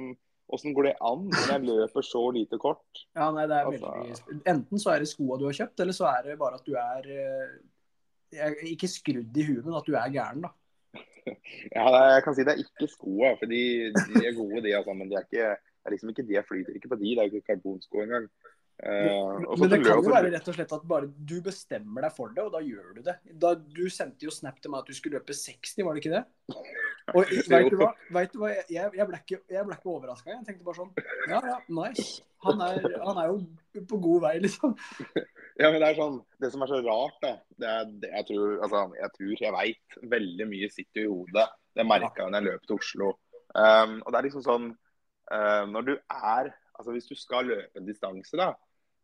[0.53, 2.99] Åssen går det an når jeg løper så lite kort?
[3.17, 4.41] Ja, nei, det er Altså- veldig...
[4.51, 6.75] Enten så er det skoa du har kjøpt, eller så er det bare at du
[6.77, 10.51] er eh, Ikke skrudd i huet, men at du er gæren, da.
[11.73, 13.61] Ja, jeg kan si det er ikke skoa, for de,
[13.97, 14.75] de er gode, de.
[14.77, 17.15] Altså, men de er ikke, er liksom ikke de jeg flyter ikke på de.
[17.15, 18.29] Det er ikke karbonsko engang.
[18.83, 22.33] Eh, Men det kan jo være rett og slett at bare du bestemmer deg for
[22.35, 23.15] det, og da gjør du det.
[23.31, 26.17] Da, du sendte jo snap til meg at du skulle løpe 60, var det ikke
[26.17, 26.25] det?
[27.13, 27.91] Og vet du hva?
[28.15, 28.49] Vet du hva?
[28.65, 30.31] Jeg, jeg ble ikke, jeg ble ikke overraska.
[30.31, 30.93] Jeg tenkte bare sånn
[31.29, 32.23] Ja, ja, nice.
[32.45, 34.73] Han er, han er jo på god vei, liksom.
[35.61, 37.29] Ja, men det er sånn, det som er så rart, da
[37.61, 41.45] det er, det, Jeg tror altså, jeg tror, jeg veit veldig mye sitter i hodet.
[41.77, 43.11] Det merka jeg da jeg løp til Oslo.
[43.55, 47.79] Um, og det er liksom sånn um, Når du er Altså hvis du skal løpe
[47.79, 48.49] en distanse, da,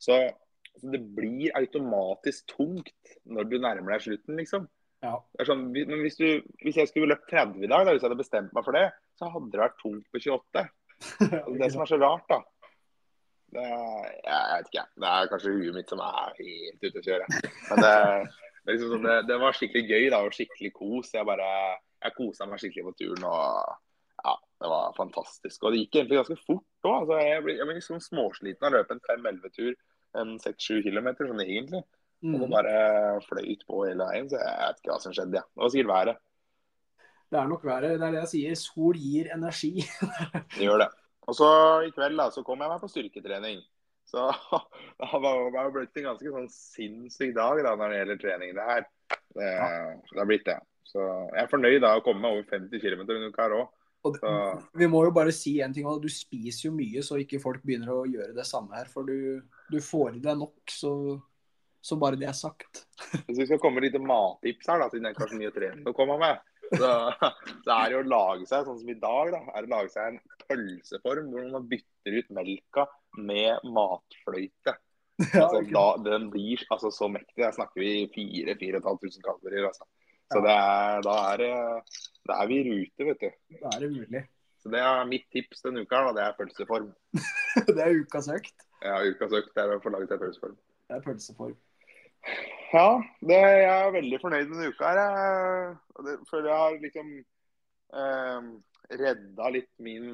[0.01, 4.69] så altså, det blir automatisk tungt når du nærmer deg slutten, liksom.
[5.01, 5.15] Ja.
[5.33, 8.09] Det sånn, men hvis, du, hvis jeg skulle løpt 30 i dag, da, hvis jeg
[8.11, 8.87] hadde bestemt meg for det,
[9.17, 10.67] så hadde det vært tungt på 28.
[11.01, 12.43] Altså, det som er så rart, da
[13.51, 17.05] det er, Jeg vet ikke, det er kanskje huet mitt som er helt ute å
[17.07, 17.29] kjøre.
[17.69, 17.95] Men det,
[18.63, 21.13] det, liksom sånn, det var skikkelig gøy da, og skikkelig kos.
[21.15, 21.49] Jeg bare,
[22.05, 23.25] jeg kosa meg skikkelig på turen.
[23.27, 25.65] og ja, Det var fantastisk.
[25.65, 26.95] Og det gikk egentlig ganske fort òg.
[27.01, 29.73] Altså, jeg jeg ble liksom småsliten av å løpe en 5-11-tur
[30.19, 31.83] en 6-7 km sånn egentlig.
[32.21, 32.51] Og det Mm.
[32.53, 35.39] bare fløyt på hele veien, så jeg vet ikke hva som skjedde.
[35.39, 35.41] Ja.
[35.41, 36.17] Det var sikkert været.
[37.31, 37.99] Det er nok været.
[37.99, 38.55] Det er det jeg sier.
[38.59, 39.71] Sol gir energi.
[40.57, 40.89] Det gjør det.
[41.27, 41.47] Og så
[41.87, 43.61] i kveld da, så kom jeg meg på styrketrening.
[44.11, 44.27] Så
[44.99, 48.53] det har blitt en ganske sånn sinnssyk dag da, når det gjelder trening.
[48.57, 48.85] Det her.
[49.31, 49.49] Det,
[50.11, 50.59] det har blitt det.
[50.91, 50.99] Så
[51.31, 53.69] jeg er fornøyd da å komme meg over 50 km under kar òg.
[54.01, 54.35] Og det,
[54.81, 55.87] vi må jo bare si en ting.
[56.01, 58.89] Du spiser jo mye, så ikke folk begynner å gjøre det samme her.
[58.89, 60.93] For du, du får i deg nok, så,
[61.81, 62.85] så bare det er sagt.
[63.27, 65.91] Hvis vi skal komme med litt mattips her, da, siden jeg er kanskje mye trening
[65.91, 66.91] å komme med, så,
[67.65, 69.93] så er det å lage seg, sånn som i dag, da, er det å lage
[69.93, 72.87] seg en pølseform hvor man bytter ut melka
[73.19, 74.77] med matfløyte.
[75.21, 77.43] Altså, da, den blir altså, så mektig.
[77.43, 79.67] Der snakker vi 4000-4500 kalorier.
[79.69, 79.85] Altså.
[80.31, 83.57] Så det er, da, er, det- da er vi i rute, vet du.
[83.61, 84.21] Da er det mulig.
[84.61, 86.03] Så det er mitt tips denne uka.
[86.11, 86.91] og det er pølseform.
[87.67, 88.67] Det er ukas økt.
[88.85, 90.53] Ja, ukas økt er å få laget seg pølseform.
[90.87, 91.55] Det er pølseform.
[92.71, 92.85] Ja,
[93.25, 94.91] det, jeg er veldig fornøyd denne uka.
[94.93, 94.99] her.
[95.01, 97.09] Jeg, føler jeg har liksom
[97.97, 98.51] eh,
[99.01, 100.07] redda litt min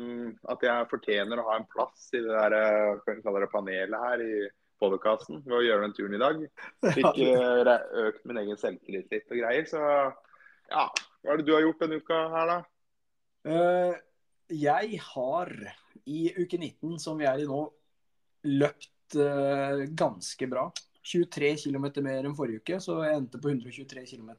[0.50, 3.44] At jeg fortjener å ha en plass i det der, eh, hva skal vi kalle
[3.44, 4.34] det, panelet her i
[4.82, 6.42] podkasten ved å gjøre den turen i dag.
[6.96, 7.78] Fikk ja.
[8.08, 9.68] økt min egen selvtillit litt og greier.
[9.70, 12.60] Så ja, hva er det du har gjort denne uka her, da?
[13.48, 13.96] Uh,
[14.54, 15.54] jeg har
[16.08, 17.62] i uke 19, som vi er i nå,
[18.48, 20.68] løpt uh, ganske bra.
[21.08, 24.32] 23 km mer enn forrige uke, så jeg endte på 123 km.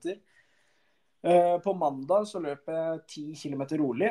[1.64, 4.10] på mandag så løp jeg 10 km rolig.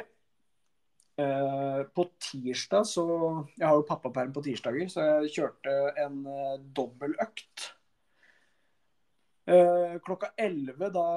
[1.18, 3.04] Eh, på tirsdag så
[3.58, 7.72] Jeg har jo pappaperm på tirsdager, så jeg kjørte en uh, dobbeltøkt.
[9.48, 11.08] Eh, klokka 11 da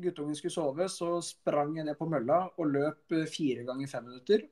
[0.00, 4.46] guttungen skulle sove, så sprang jeg ned på mølla og løp fire ganger fem minutter.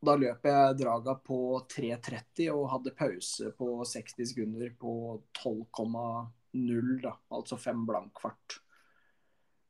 [0.00, 1.40] Da løp jeg draga på
[1.74, 4.94] 3.30 og hadde pause på 60 sekunder på
[5.40, 7.16] 12,0, da.
[7.34, 8.60] Altså fem blank fart.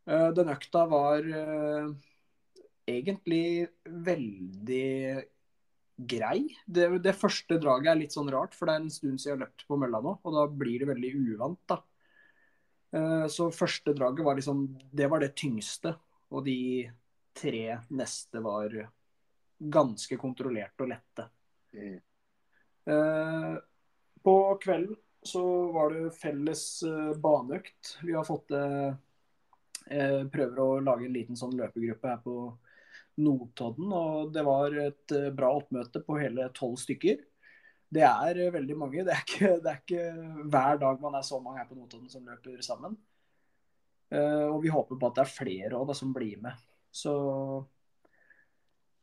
[0.05, 1.27] Den økta var
[2.91, 3.45] egentlig
[3.85, 5.25] veldig
[6.11, 6.49] grei.
[6.67, 9.37] Det, det første draget er litt sånn rart, for det er en stund siden jeg
[9.37, 11.81] har løpt på mølla nå, og da blir det veldig uvant, da.
[12.97, 15.95] Eh, Så første draget var liksom Det var det tyngste.
[16.31, 16.91] Og de
[17.35, 18.75] tre neste var
[19.59, 21.25] ganske kontrollerte og lette.
[21.75, 21.99] Mm.
[24.25, 27.99] På kvelden så var det felles eh, baneøkt.
[28.03, 28.95] Vi har fått eh,
[30.31, 32.35] Prøver å lage en liten sånn løpegruppe her på
[33.25, 33.91] Notodden.
[33.97, 37.21] Og det var et eh, bra oppmøte på hele tolv stykker.
[37.91, 39.05] Det er eh, veldig mange.
[39.07, 42.11] Det er, ikke, det er ikke hver dag man er så mange her på Notodden
[42.13, 42.97] som løper sammen.
[44.11, 46.67] Eh, og vi håper på at det er flere også, da, som blir med.
[46.91, 47.15] Så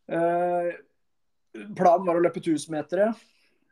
[0.07, 3.09] Planen var å løpe 1000-metere.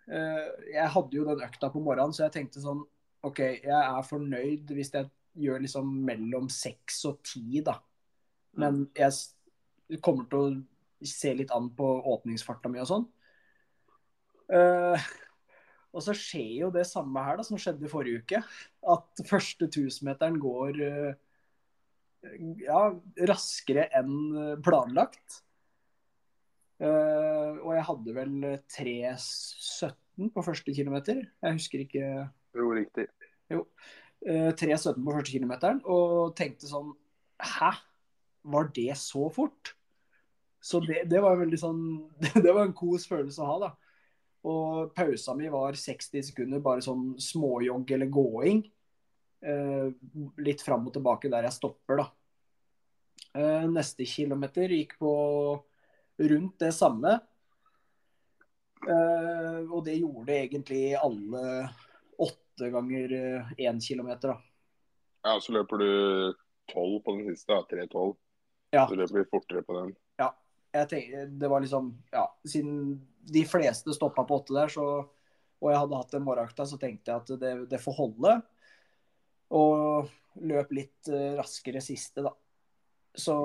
[0.06, 2.84] Eh, jeg hadde jo den økta på morgenen, så jeg tenkte sånn
[3.26, 5.10] OK, jeg er fornøyd hvis jeg
[5.46, 7.78] gjør liksom mellom seks og ti, da.
[8.62, 9.35] Men jeg s-
[10.04, 13.06] kommer til å se litt an på åpningsfarta mi og sånn.
[14.46, 15.06] Uh,
[15.96, 18.42] og så skjer jo det samme her da, som skjedde i forrige uke.
[18.92, 21.14] At første 1000-meteren går eh,
[22.66, 22.82] ja,
[23.32, 25.40] raskere enn planlagt.
[26.84, 28.34] Uh, og jeg hadde vel
[28.76, 31.24] 3.17 på første kilometer.
[31.24, 33.08] Jeg husker ikke Jo, riktig.
[33.52, 33.64] Jo.
[34.26, 36.92] Uh, 3.17 på første kilometeren, og tenkte sånn
[37.40, 37.72] Hæ?
[38.46, 39.74] Var det så fort?
[40.66, 41.82] Så det, det var veldig sånn
[42.46, 43.72] Det var en kos følelse å ha, da.
[44.46, 48.62] Og pausa mi var 60 sekunder, bare sånn småjogg eller gåing.
[49.46, 49.88] Eh,
[50.46, 52.08] litt fram og tilbake der jeg stopper, da.
[53.36, 55.14] Eh, neste kilometer gikk på
[56.30, 57.16] rundt det samme.
[58.86, 61.46] Eh, og det gjorde egentlig alle
[62.22, 63.18] åtte ganger
[63.58, 64.38] én kilometer, da.
[65.26, 65.90] Ja, så løper du
[66.70, 67.66] tolv på den siste, da.
[67.66, 68.14] 3-12.
[68.74, 68.88] Ja.
[68.88, 69.94] Så det blir fortere på den.
[70.22, 70.32] Ja.
[70.76, 74.86] Jeg tenker, det var liksom Ja, siden de fleste stoppa på åtte der, så,
[75.62, 78.34] og jeg hadde hatt den morgenakta, så tenkte jeg at det, det får holde.
[79.56, 80.12] Og
[80.46, 82.34] løp litt uh, raskere siste, da.
[83.16, 83.36] Så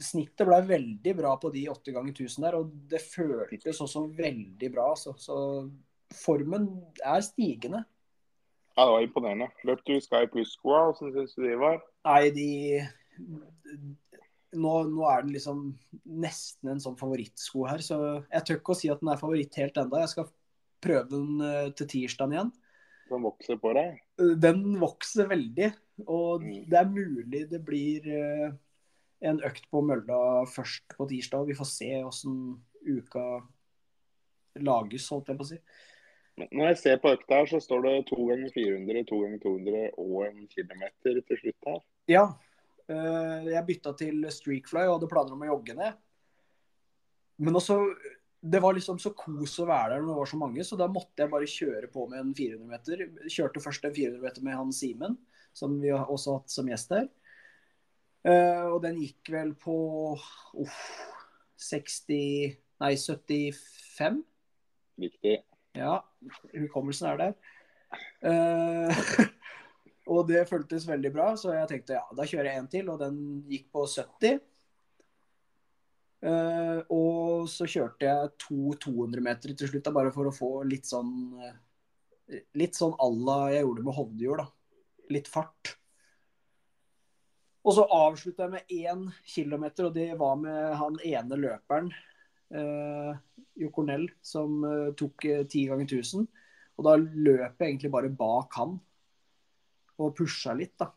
[0.00, 4.72] snittet ble veldig bra på de åtte ganger 1000 der, og det føltes også veldig
[4.72, 4.88] bra.
[4.96, 5.36] Så, Så
[6.24, 6.70] formen
[7.04, 7.84] er stigende.
[8.78, 9.50] Ja, det var imponerende.
[9.68, 10.86] Løp du Sky Plus-skoa?
[10.88, 11.82] Hvordan syns du de var?
[12.08, 12.48] Nei, de
[14.56, 15.64] nå, nå, er den liksom
[16.04, 19.58] nesten en sånn favorittsko her, så jeg tør ikke å si at den er favoritt
[19.60, 20.04] helt enda.
[20.04, 20.30] Jeg skal
[20.84, 22.54] prøve den uh, til tirsdagen igjen.
[23.08, 24.00] Den vokser på deg?
[24.40, 25.72] Den vokser veldig.
[26.06, 26.64] Og Mm.
[26.70, 28.52] det er mulig det blir uh,
[29.20, 31.46] en økt på mølla først på tirsdag.
[31.48, 32.36] Vi får se åssen
[32.86, 33.42] uka
[34.58, 35.58] lages, holdt jeg på å si.
[36.38, 39.88] Når jeg ser på økta her, så står det to ganger 400, to ganger 200
[39.98, 41.80] og en kilometer til slutt her.
[42.10, 42.26] Ja.
[42.92, 45.98] Eh, jeg bytta til Streakfly og hadde planer om å jogge ned.
[47.38, 47.80] Men også
[48.38, 50.86] Det var liksom så kos å være der når det var så mange, så da
[50.86, 53.00] måtte jeg bare kjøre på med en 400 meter.
[53.26, 55.16] Kjørte først en 400 meter med han Simen,
[55.50, 57.08] som vi har også hatt som gjest her.
[58.22, 59.74] Uh, og den gikk vel på
[60.14, 60.78] uff,
[61.66, 64.22] 60 Nei, 75.
[65.02, 65.38] Viktig.
[65.74, 65.98] Ja,
[66.54, 67.32] hukommelsen er der.
[68.22, 69.08] Eh,
[70.08, 73.02] og det føltes veldig bra, så jeg tenkte ja, da kjører jeg en til, og
[73.02, 73.18] den
[73.48, 74.38] gikk på 70.
[76.18, 80.50] Uh, og så kjørte jeg to 200 meter til slutt, da, bare for å få
[80.66, 81.52] litt sånn eh,
[82.58, 84.82] Litt sånn à la jeg gjorde med Hovdejord, da.
[85.14, 85.70] Litt fart.
[87.64, 91.88] Og så avslutta jeg med én kilometer, og det var med han ene løperen,
[92.52, 93.14] uh,
[93.56, 96.28] Jo Cornell, som uh, tok eh, ti ganger 1000.
[96.78, 98.76] Og da løp jeg egentlig bare bak han,
[99.98, 100.92] og pusha litt, da.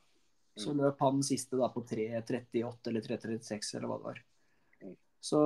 [0.62, 4.22] Så løp han siste da på 3.38 eller 3.36 eller hva det var.
[5.22, 5.40] Så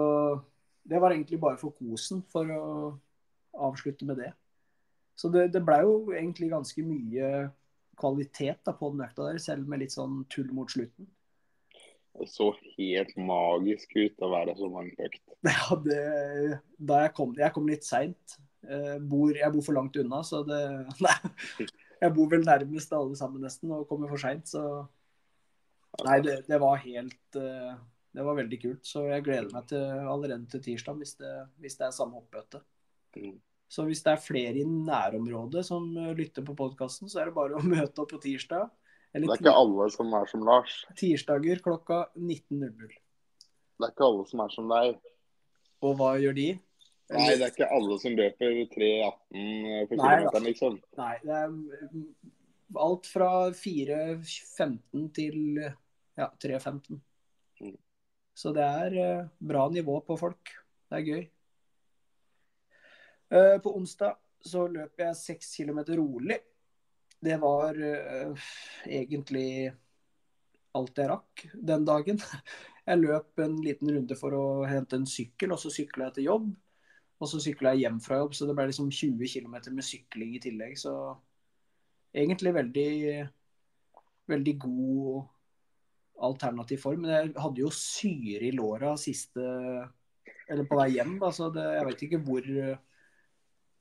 [0.83, 2.65] det var egentlig bare for kosen, for å
[3.67, 4.31] avslutte med det.
[5.15, 7.29] Så det, det blei jo egentlig ganske mye
[7.99, 11.07] kvalitet da på den økta der, selv med litt sånn tull mot slutten.
[12.15, 15.21] Det så helt magisk ut å være så lang på økt.
[15.45, 16.03] Ja, det,
[16.79, 18.37] da jeg kom, jeg kom litt seint.
[18.65, 20.61] Eh, bor, jeg bor for langt unna, så det
[21.05, 21.17] Nei.
[22.01, 24.85] Jeg bor vel nærmest alle sammen nesten og kommer for seint, så
[26.03, 27.75] Nei, det, det var helt eh,
[28.15, 28.81] Det var veldig kult.
[28.87, 32.59] Så jeg gleder meg til, allerede til tirsdag, hvis det, hvis det er samme oppmøte.
[33.15, 33.37] Mm.
[33.71, 37.37] Så hvis det er flere i nærområdet som eh, lytter på podkasten, så er det
[37.37, 38.69] bare å møte opp på tirsdag.
[39.15, 40.81] Det er ikke alle som er som Lars.
[40.99, 42.95] tirsdager klokka 19.00.
[43.79, 44.97] Det er ikke alle som er som deg.
[45.85, 46.49] Og hva gjør de?
[47.13, 50.79] Nei, det er ikke alle som løper 3.18 på Nei, kilometeren, liksom.
[50.97, 56.99] Nei, det er alt fra 4.15 til ja, 3.15.
[57.61, 57.75] Mm.
[58.35, 60.55] Så det er eh, bra nivå på folk.
[60.89, 61.23] Det er gøy.
[63.35, 66.37] Eh, på onsdag så løp jeg 6 kilometer rolig.
[67.25, 68.47] Det var uh,
[68.85, 69.71] egentlig
[70.77, 72.19] alt jeg rakk den dagen.
[72.85, 76.27] Jeg løp en liten runde for å hente en sykkel, og så sykla jeg til
[76.27, 76.51] jobb.
[77.21, 80.35] Og så sykla jeg hjem fra jobb, så det ble liksom 20 km med sykling
[80.35, 80.75] i tillegg.
[80.79, 80.93] Så
[82.15, 82.89] egentlig veldig,
[84.31, 85.23] veldig god
[86.27, 87.05] alternativ form.
[87.05, 89.45] Men jeg hadde jo syre i låra siste
[90.49, 92.49] Eller på vei hjem, da, så det, jeg vet ikke hvor,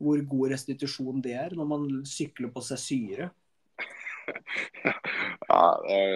[0.00, 3.32] hvor god restitusjon det er når man sykler på seg syre.
[5.54, 5.66] Ja,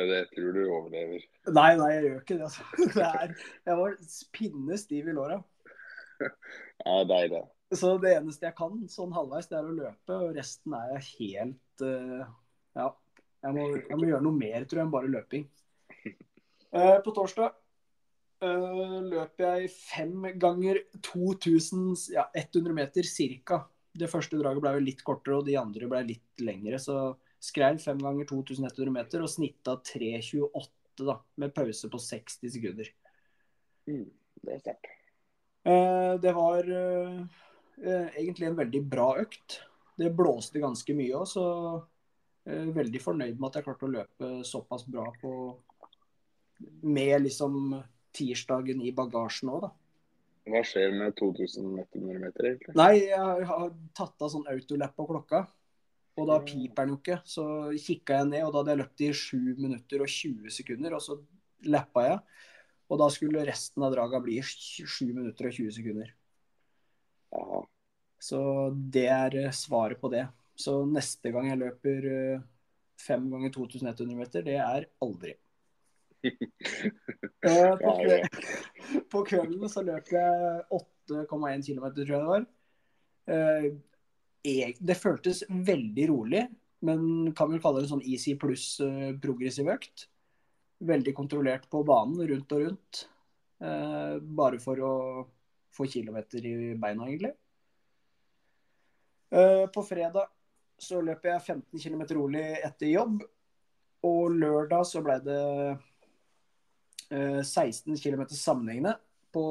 [0.08, 1.20] det, tror du overlever.
[1.52, 2.46] Nei, nei, jeg gjør ikke det.
[2.48, 2.64] Altså.
[2.96, 3.34] Det er,
[3.68, 3.96] jeg var
[4.34, 5.36] pinnestiv i låra.
[6.84, 7.42] Ja, deilig.
[7.74, 10.16] Så det eneste jeg kan sånn halvveis, det er å løpe.
[10.16, 12.26] Og resten er jeg helt uh,
[12.78, 12.92] Ja.
[13.44, 15.44] Jeg må, jeg må gjøre noe mer, tror jeg, enn bare løping.
[16.74, 17.52] Uh, på torsdag
[18.44, 23.08] uh, løp jeg fem ganger 2100 ja, 100 meter
[23.46, 23.60] ca.
[23.98, 26.80] Det første draget ble litt kortere, og de andre ble litt lengre.
[26.82, 26.98] Så
[27.42, 32.90] skrev fem ganger 2100 meter og snitta 3.28 da, med pause på 60 sekunder.
[33.88, 34.08] Mm,
[34.42, 34.94] det er sterkt.
[35.68, 37.20] Eh, Det var eh,
[37.84, 39.60] eh, egentlig en veldig bra økt.
[39.98, 41.46] Det blåste ganske mye òg, så
[42.48, 45.32] Eh, veldig fornøyd med at jeg klarte å løpe såpass bra på
[46.88, 47.76] med liksom
[48.16, 49.70] tirsdagen i bagasjen òg, da.
[50.48, 52.74] Hva skjer med 2100 meter, egentlig?
[52.78, 53.66] Nei, jeg har
[53.96, 55.42] tatt av sånn autolap på klokka.
[56.18, 57.18] Og da piper den jo ikke.
[57.28, 57.44] Så
[57.78, 60.96] kikka jeg ned, og da hadde jeg løpt i 7 minutter og 20 sekunder.
[60.96, 61.18] Og så
[61.68, 62.16] lappa jeg.
[62.88, 66.12] Og da skulle resten av draga bli 7 minutter og 20 sekunder.
[67.36, 67.64] Aha.
[68.18, 68.38] Så
[68.72, 70.24] det er eh, svaret på det.
[70.58, 72.46] Så neste gang jeg løper eh,
[72.98, 75.36] fem ganger 2100 meter, det er aldri.
[77.46, 78.16] Eh, på, ja.
[79.12, 82.46] på kvelden så løp jeg 8,1 km, tror jeg det var.
[83.30, 86.42] Eh, Det føltes veldig rolig,
[86.82, 90.08] men kan vel kalle det en sånn easy pluss eh, progressiv økt.
[90.78, 93.08] Veldig kontrollert på banen, rundt og rundt.
[93.58, 94.92] Eh, Bare for å
[95.74, 97.32] få kilometer i beina, egentlig.
[99.30, 100.30] Eh, På fredag
[100.78, 103.22] så løper jeg 15 km rolig etter jobb.
[104.06, 105.42] Og lørdag så ble det
[107.10, 108.94] eh, 16 km sammenhengende.
[109.34, 109.42] På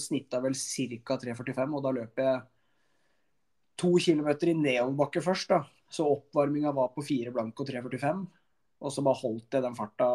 [0.00, 1.18] snittet vel ca.
[1.20, 2.44] 3,45, og da løper jeg
[3.76, 5.50] to km i nedoverbakke først.
[5.50, 5.64] da.
[5.90, 8.26] Så oppvarminga var på 4 blank og 3,45.
[8.80, 10.08] Og så bare holdt jeg den farta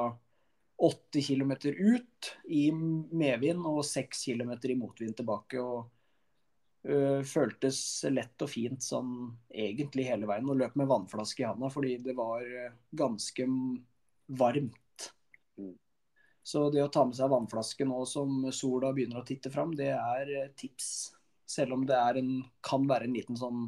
[0.82, 5.62] 8 km ut i medvind og 6 km i motvind tilbake.
[5.62, 5.90] og
[6.90, 7.80] øh, føltes
[8.10, 9.14] lett og fint sånn
[9.54, 10.50] egentlig hele veien.
[10.50, 13.46] Og løp med vannflaske i handa fordi det var øh, ganske
[14.42, 15.08] varmt.
[15.62, 15.76] Mm.
[16.42, 19.94] Så det å ta med seg vannflaske nå som sola begynner å titte fram, det
[19.94, 21.12] er øh, tips.
[21.46, 23.68] Selv om det er en, kan være en liten sånn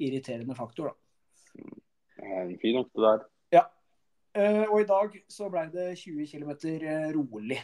[0.00, 0.96] irriterende faktor, da.
[2.16, 3.22] Det er en fin økt det der.
[3.22, 3.30] Eh,
[4.38, 6.52] og i dag så ble det 20 km
[7.16, 7.60] rolig.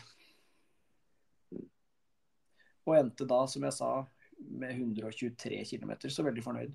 [2.86, 3.90] Og endte da, som jeg sa,
[4.36, 6.74] med 123 km, så veldig fornøyd.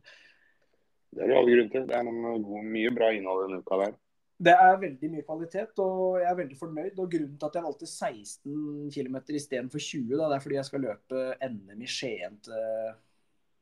[1.12, 1.86] Det er det all grunn til.
[1.90, 3.98] Det er noen mye bra innhold denne uka der.
[4.42, 7.00] Det er veldig mye kvalitet, og jeg er veldig fornøyd.
[7.00, 10.70] Og grunnen til at jeg valgte 16 km istedenfor 20, da, det er fordi jeg
[10.70, 12.96] skal løpe NM i Skien til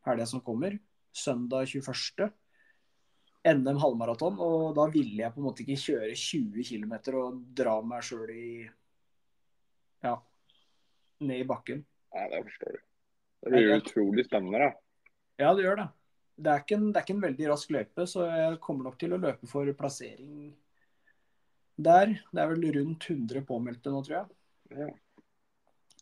[0.07, 0.77] helga som kommer.
[1.11, 2.29] Søndag 21.
[3.47, 4.39] NM halvmaraton.
[4.43, 8.33] Og da ville jeg på en måte ikke kjøre 20 km og dra meg sjøl
[8.33, 8.49] i
[10.03, 10.15] Ja,
[11.19, 11.83] ned i bakken.
[12.15, 12.85] Ja, det forstår du.
[13.39, 14.69] Det blir jo utrolig spennende, da.
[15.39, 15.87] Ja, det gjør det.
[16.39, 19.11] Det er, en, det er ikke en veldig rask løype, så jeg kommer nok til
[19.15, 20.53] å løpe for plassering
[21.79, 22.13] der.
[22.31, 24.37] Det er vel rundt 100 påmeldte nå, tror jeg.
[24.79, 24.87] Ja,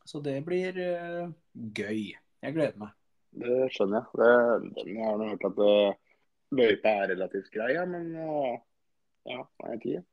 [0.06, 2.14] Så det blir uh, gøy.
[2.14, 2.94] Jeg gleder meg.
[3.42, 4.20] det skjønner jeg.
[4.22, 6.07] Det, det, jeg har nå hørt at uh,
[6.56, 8.56] løypa er relativt grei, ja, men uh,
[9.28, 10.04] ja, hva er tida?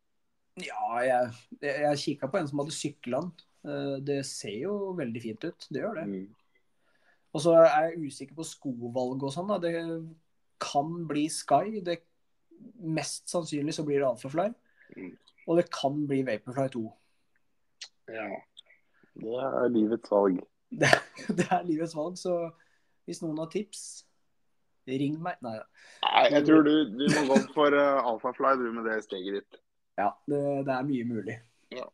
[0.62, 1.34] Ja, jeg,
[1.66, 3.20] jeg, kikka på en som hadde sykla.
[3.66, 5.66] Eh, Det ser jo veldig fint ut.
[5.66, 6.04] Det gjør det.
[6.06, 6.26] Mm.
[7.34, 9.50] Og så er jeg usikker på skovalg og sånn.
[9.62, 9.72] Det
[10.62, 11.80] kan bli Sky.
[11.82, 11.98] Det,
[12.78, 14.48] mest sannsynlig så blir det Alphafly.
[14.94, 15.12] Mm.
[15.48, 16.84] Og det kan bli Vaporfly 2.
[18.14, 18.28] Ja.
[19.14, 20.42] Det er livets valg.
[20.74, 20.88] Det,
[21.38, 22.48] det er livets valg, så
[23.06, 24.02] hvis noen har tips,
[24.88, 25.38] ring meg.
[25.44, 25.56] Nei.
[26.04, 29.60] Nei, jeg tror du, du må gå for uh, Alphafly du med det steget ditt.
[30.00, 31.38] Ja, det, det er mye mulig.
[31.74, 31.86] Ja.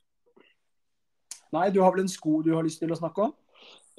[1.54, 3.34] Nei, du har vel en sko du har lyst til å snakke om?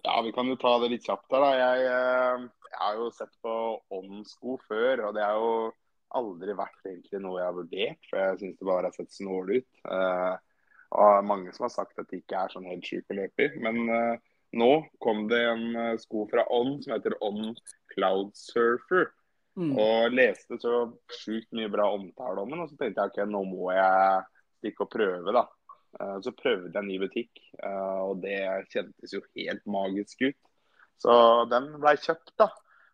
[0.01, 1.51] Ja, vi kan jo ta det litt kjapt her, da.
[1.59, 3.55] Jeg, eh, jeg har jo sett på
[3.93, 5.51] åndssko før, og det har jo
[6.17, 9.53] aldri vært egentlig noe jeg har vurdert, for jeg syns det bare har sett snål
[9.59, 9.69] ut.
[9.85, 10.33] Uh,
[10.91, 13.53] og mange som har sagt at det ikke er sånn helt sjuke løper.
[13.63, 14.71] Men uh, nå
[15.03, 17.59] kom det en eh, sko fra Ånd som heter Ånd
[17.93, 19.09] Cloud Surfer.
[19.59, 19.73] Mm.
[19.75, 20.75] Og leste så
[21.11, 24.21] sjukt mye bra omtale om den, og så tenkte jeg ok, nå må jeg
[24.61, 25.43] stikke og prøve, da.
[25.99, 28.39] Eh, Så prøvde jeg en ny butikk, eh, og det
[28.71, 30.39] kjentes jo helt magisk ut.
[31.01, 31.13] Så
[31.51, 32.47] den blei kjøpt, da.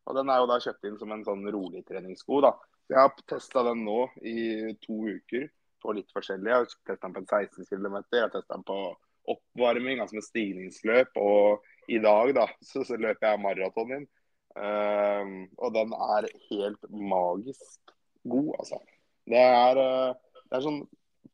[0.07, 2.55] Og den er jo da kjøpt inn som en sånn rolig treningssko, da.
[2.87, 5.49] Jeg har testa den nå i to uker
[5.83, 6.47] på litt forskjellig.
[6.47, 8.79] Jeg har testa den på en 16 km, jeg har testa den på
[9.27, 11.19] oppvarming, altså med stigningsløp.
[11.19, 14.07] Og i dag, da, så, så løper jeg maraton inn.
[14.57, 17.93] Ehm, og den er helt magisk
[18.27, 18.79] god, altså.
[19.27, 20.13] Det er, eh,
[20.47, 20.81] det er sånn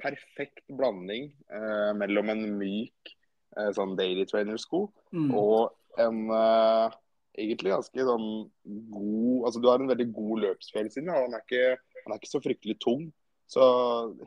[0.02, 3.14] perfekt blanding eh, mellom en myk
[3.58, 5.30] eh, sånn daily trainer-sko Mm.
[5.38, 6.24] og en
[7.38, 8.30] egentlig ganske sånn
[8.90, 11.16] god Altså du har en veldig god løpsfølelse siden, den.
[11.16, 13.04] og Den er ikke, den er ikke så fryktelig tung.
[13.46, 13.62] Så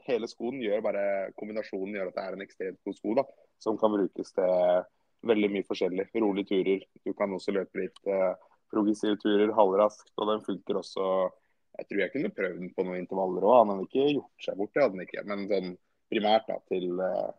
[0.07, 3.25] hele skoen gjør bare Kombinasjonen gjør at det er en ekstremt god sko da,
[3.59, 4.85] som kan brukes til
[5.27, 6.07] veldig mye forskjellig.
[6.15, 6.85] Rolige turer.
[7.03, 8.35] Du kan også løpe litt eh,
[8.73, 10.13] progressive turer halvraskt.
[10.17, 11.09] Og den funker også
[11.77, 13.59] Jeg tror jeg kunne prøvd den på noen intervaller òg.
[13.59, 15.25] Han hadde ikke gjort seg bort, det hadde han ikke.
[15.29, 15.75] Men sånn
[16.09, 17.33] primært da, til uh,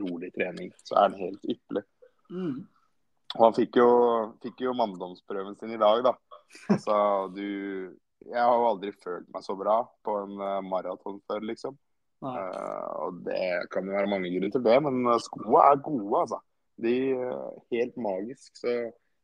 [0.00, 1.82] rolig trening, så er den helt ypperlig.
[2.32, 2.54] Mm.
[3.34, 3.88] Og han fikk jo,
[4.40, 6.14] fikk jo manndomsprøven sin i dag, da.
[6.72, 6.96] Altså,
[7.34, 7.44] du
[8.24, 11.76] jeg har jo aldri følt meg så bra på en uh, maraton før, liksom.
[12.24, 16.40] Uh, og det kan jo være mange grunner til det, men skoa er gode, altså.
[16.82, 18.54] De er helt magisk.
[18.58, 18.74] Så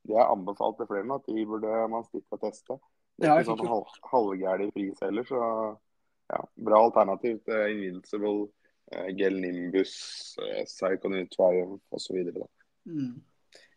[0.04, 2.78] de er anbefalt til flere at de burde man stikke og teste.
[3.14, 5.40] Det er ja, ikke sånn halv, halvgæren pris heller, så
[6.32, 8.48] ja, bra alternativ til Invincible,
[8.94, 9.94] uh, Gel Nimbus,
[10.40, 12.20] uh, Psychonyt Triumph osv.
[12.90, 13.14] Mm.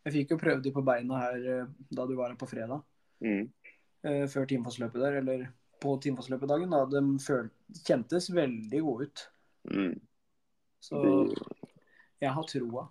[0.08, 2.84] Jeg fikk jo prøvd de på beina her da du var her på fredag.
[3.20, 3.50] Mm.
[4.32, 5.42] Før Timfossløpet der, eller
[5.84, 6.76] på Timfossløpet-dagen.
[6.92, 7.50] De føl
[7.84, 9.24] kjentes veldig gode ut.
[9.74, 9.98] Mm.
[10.80, 11.02] Så
[12.22, 12.88] jeg har troa.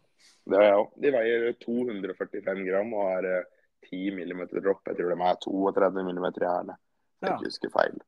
[0.46, 0.90] Det har jeg òg.
[1.02, 3.30] De veier 245 gram og har
[3.86, 4.84] 10 eh, mm dropp.
[4.86, 6.76] Jeg tror de er 32 mm i hælene.
[7.24, 7.38] Jeg ja.
[7.42, 7.98] husker feil.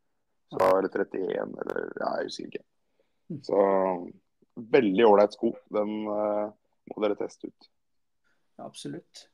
[0.52, 2.64] Så er det 31 eller Ja, jeg husker ikke.
[3.28, 3.40] Mm.
[3.44, 3.58] Så
[4.76, 5.52] veldig ålreit sko.
[5.74, 6.46] Den uh,
[6.88, 7.68] må dere teste ut.
[8.58, 9.26] Ja, absolutt.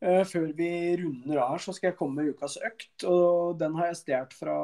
[0.00, 0.70] Uh, før vi
[1.02, 3.04] runder av, så skal jeg komme med ukas økt.
[3.04, 4.58] Og den har jeg stjålet fra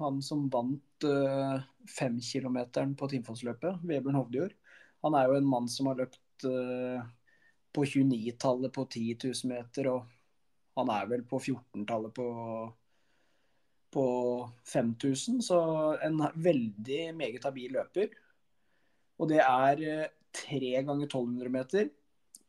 [0.00, 4.56] han som vant uh, femkilometeren på Timfossløpet, Vebjørn Hovdjord.
[5.04, 7.02] Han er jo en mann som har løpt uh,
[7.72, 12.28] på 29-tallet på 10 000 meter, og han er vel på 14-tallet på,
[13.94, 14.06] på
[14.72, 15.42] 5000.
[15.44, 15.60] Så
[16.06, 18.14] en veldig meget habil løper.
[19.20, 21.90] Og det er tre ganger 1200 meter,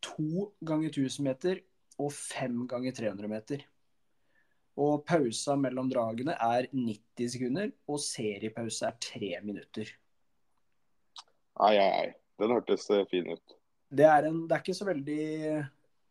[0.01, 1.61] to ganger 1000 meter
[2.01, 3.63] og fem ganger 300 meter.
[4.81, 9.89] Og pausa mellom dragene er 90 sekunder, og seriepause er tre minutter.
[11.61, 12.13] Ai, ai, ai.
[12.39, 13.57] Den hørtes eh, fin ut.
[13.91, 15.23] Det er, en, det er ikke så veldig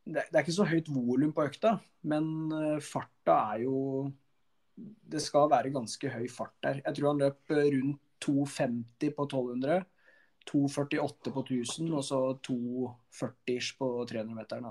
[0.04, 1.78] Det er, ikke så høyt volum på økta,
[2.12, 4.10] men eh, farta er jo
[4.76, 6.82] Det skal være ganske høy fart der.
[6.84, 9.80] Jeg tror han løp eh, rundt 2,50 på 1200.
[10.48, 14.70] 2,48 på 1000 og så 2,40 på 300-meteren.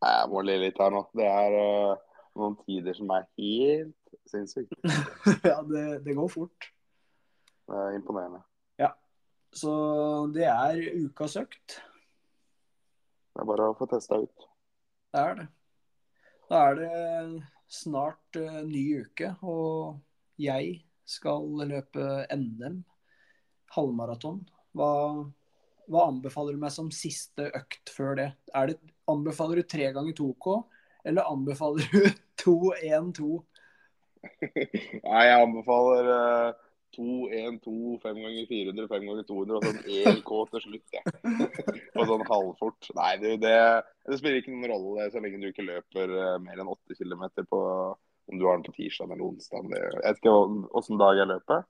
[0.00, 1.02] Jeg må le litt her nå.
[1.16, 4.76] Det er uh, noen tider som er helt sinnssykt.
[5.50, 6.70] ja, det, det, går fort.
[7.68, 8.42] Det er imponerende.
[8.80, 8.94] Ja.
[9.52, 9.72] Så
[10.34, 11.80] det er ukas økt.
[13.40, 14.42] Det er bare å få testa ut.
[15.16, 15.44] Det er det.
[16.50, 19.96] Da er det snart uh, ny uke, og
[20.36, 20.74] jeg
[21.08, 22.82] skal løpe NM
[23.72, 24.42] halvmaraton.
[24.76, 24.90] Hva,
[25.88, 28.28] hva anbefaler du meg som siste økt før det?
[28.52, 28.76] Det
[29.08, 30.58] Anbefaler du tre ganger 2K,
[31.08, 33.30] eller anbefaler du 2-1-2?
[35.08, 36.60] Nei, jeg anbefaler uh,
[36.96, 37.72] 2-1-2,
[38.02, 39.80] 5 ganger 400, 5 ganger 200 og sånn
[40.16, 40.96] 1K til slutt.
[40.96, 41.02] Ja.
[41.98, 42.90] og sånn halvfort.
[42.98, 43.54] Nei, det, det,
[44.08, 47.26] det, spiller ikke noen rolle så lenge du ikke løper uh, mer enn 8 km
[47.50, 47.60] på
[48.30, 49.70] om du har den på tirsdag eller onsdag.
[49.74, 50.34] Jeg vet ikke
[50.78, 51.64] åssen dag jeg løper.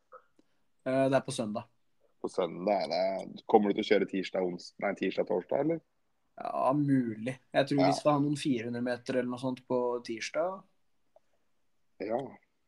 [0.88, 1.68] Uh, det er på søndag.
[2.20, 2.90] På søndag?
[2.92, 5.80] Det, kommer du til å kjøre tirsdag, ons, nei, tirsdag, torsdag, eller?
[6.40, 7.36] Ja, mulig.
[7.52, 7.88] Jeg tror ja.
[7.88, 10.60] vi skal ha noen 400 meter eller noe sånt på tirsdag.
[12.00, 12.20] Ja.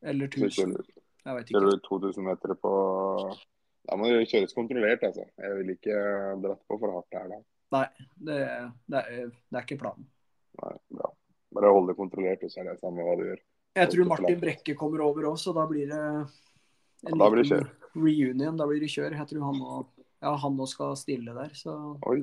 [0.05, 0.77] Eller 1000.
[1.23, 1.59] Jeg vet ikke.
[1.59, 2.73] Kjører du 2000 meter på
[3.89, 5.25] Da må det kjøres kontrollert, altså.
[5.39, 5.97] Jeg vil ikke
[6.43, 7.41] dratt på for hardt her da.
[7.73, 7.87] Nei,
[8.29, 8.37] det,
[8.93, 10.07] det, er, det er ikke planen.
[10.61, 11.11] Nei, bra.
[11.57, 13.43] Bare hold det kontrollert, og så er det samme hva du gjør.
[13.79, 18.59] Jeg tror Martin Brekke kommer over òg, så da blir det en ja, liten reunion.
[18.61, 19.16] Da blir det kjør.
[19.16, 22.20] Jeg tror han òg ja, skal stille der, så Oi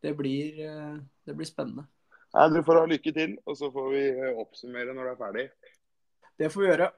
[0.00, 1.86] det blir, eh, det blir spennende.
[2.34, 5.20] Nei, Du får ha lykke til, og så får vi eh, oppsummere når du er
[5.20, 5.46] ferdig.
[6.38, 6.90] Det får vi gjøre.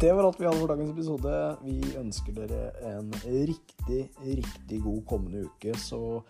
[0.00, 1.36] Det var alt vi hadde for dagens episode.
[1.64, 5.72] Vi ønsker dere en riktig, riktig god kommende uke.
[5.80, 6.20] Så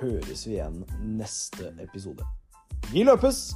[0.00, 0.80] høres vi igjen
[1.14, 2.26] neste episode.
[2.90, 3.52] Vi løpes!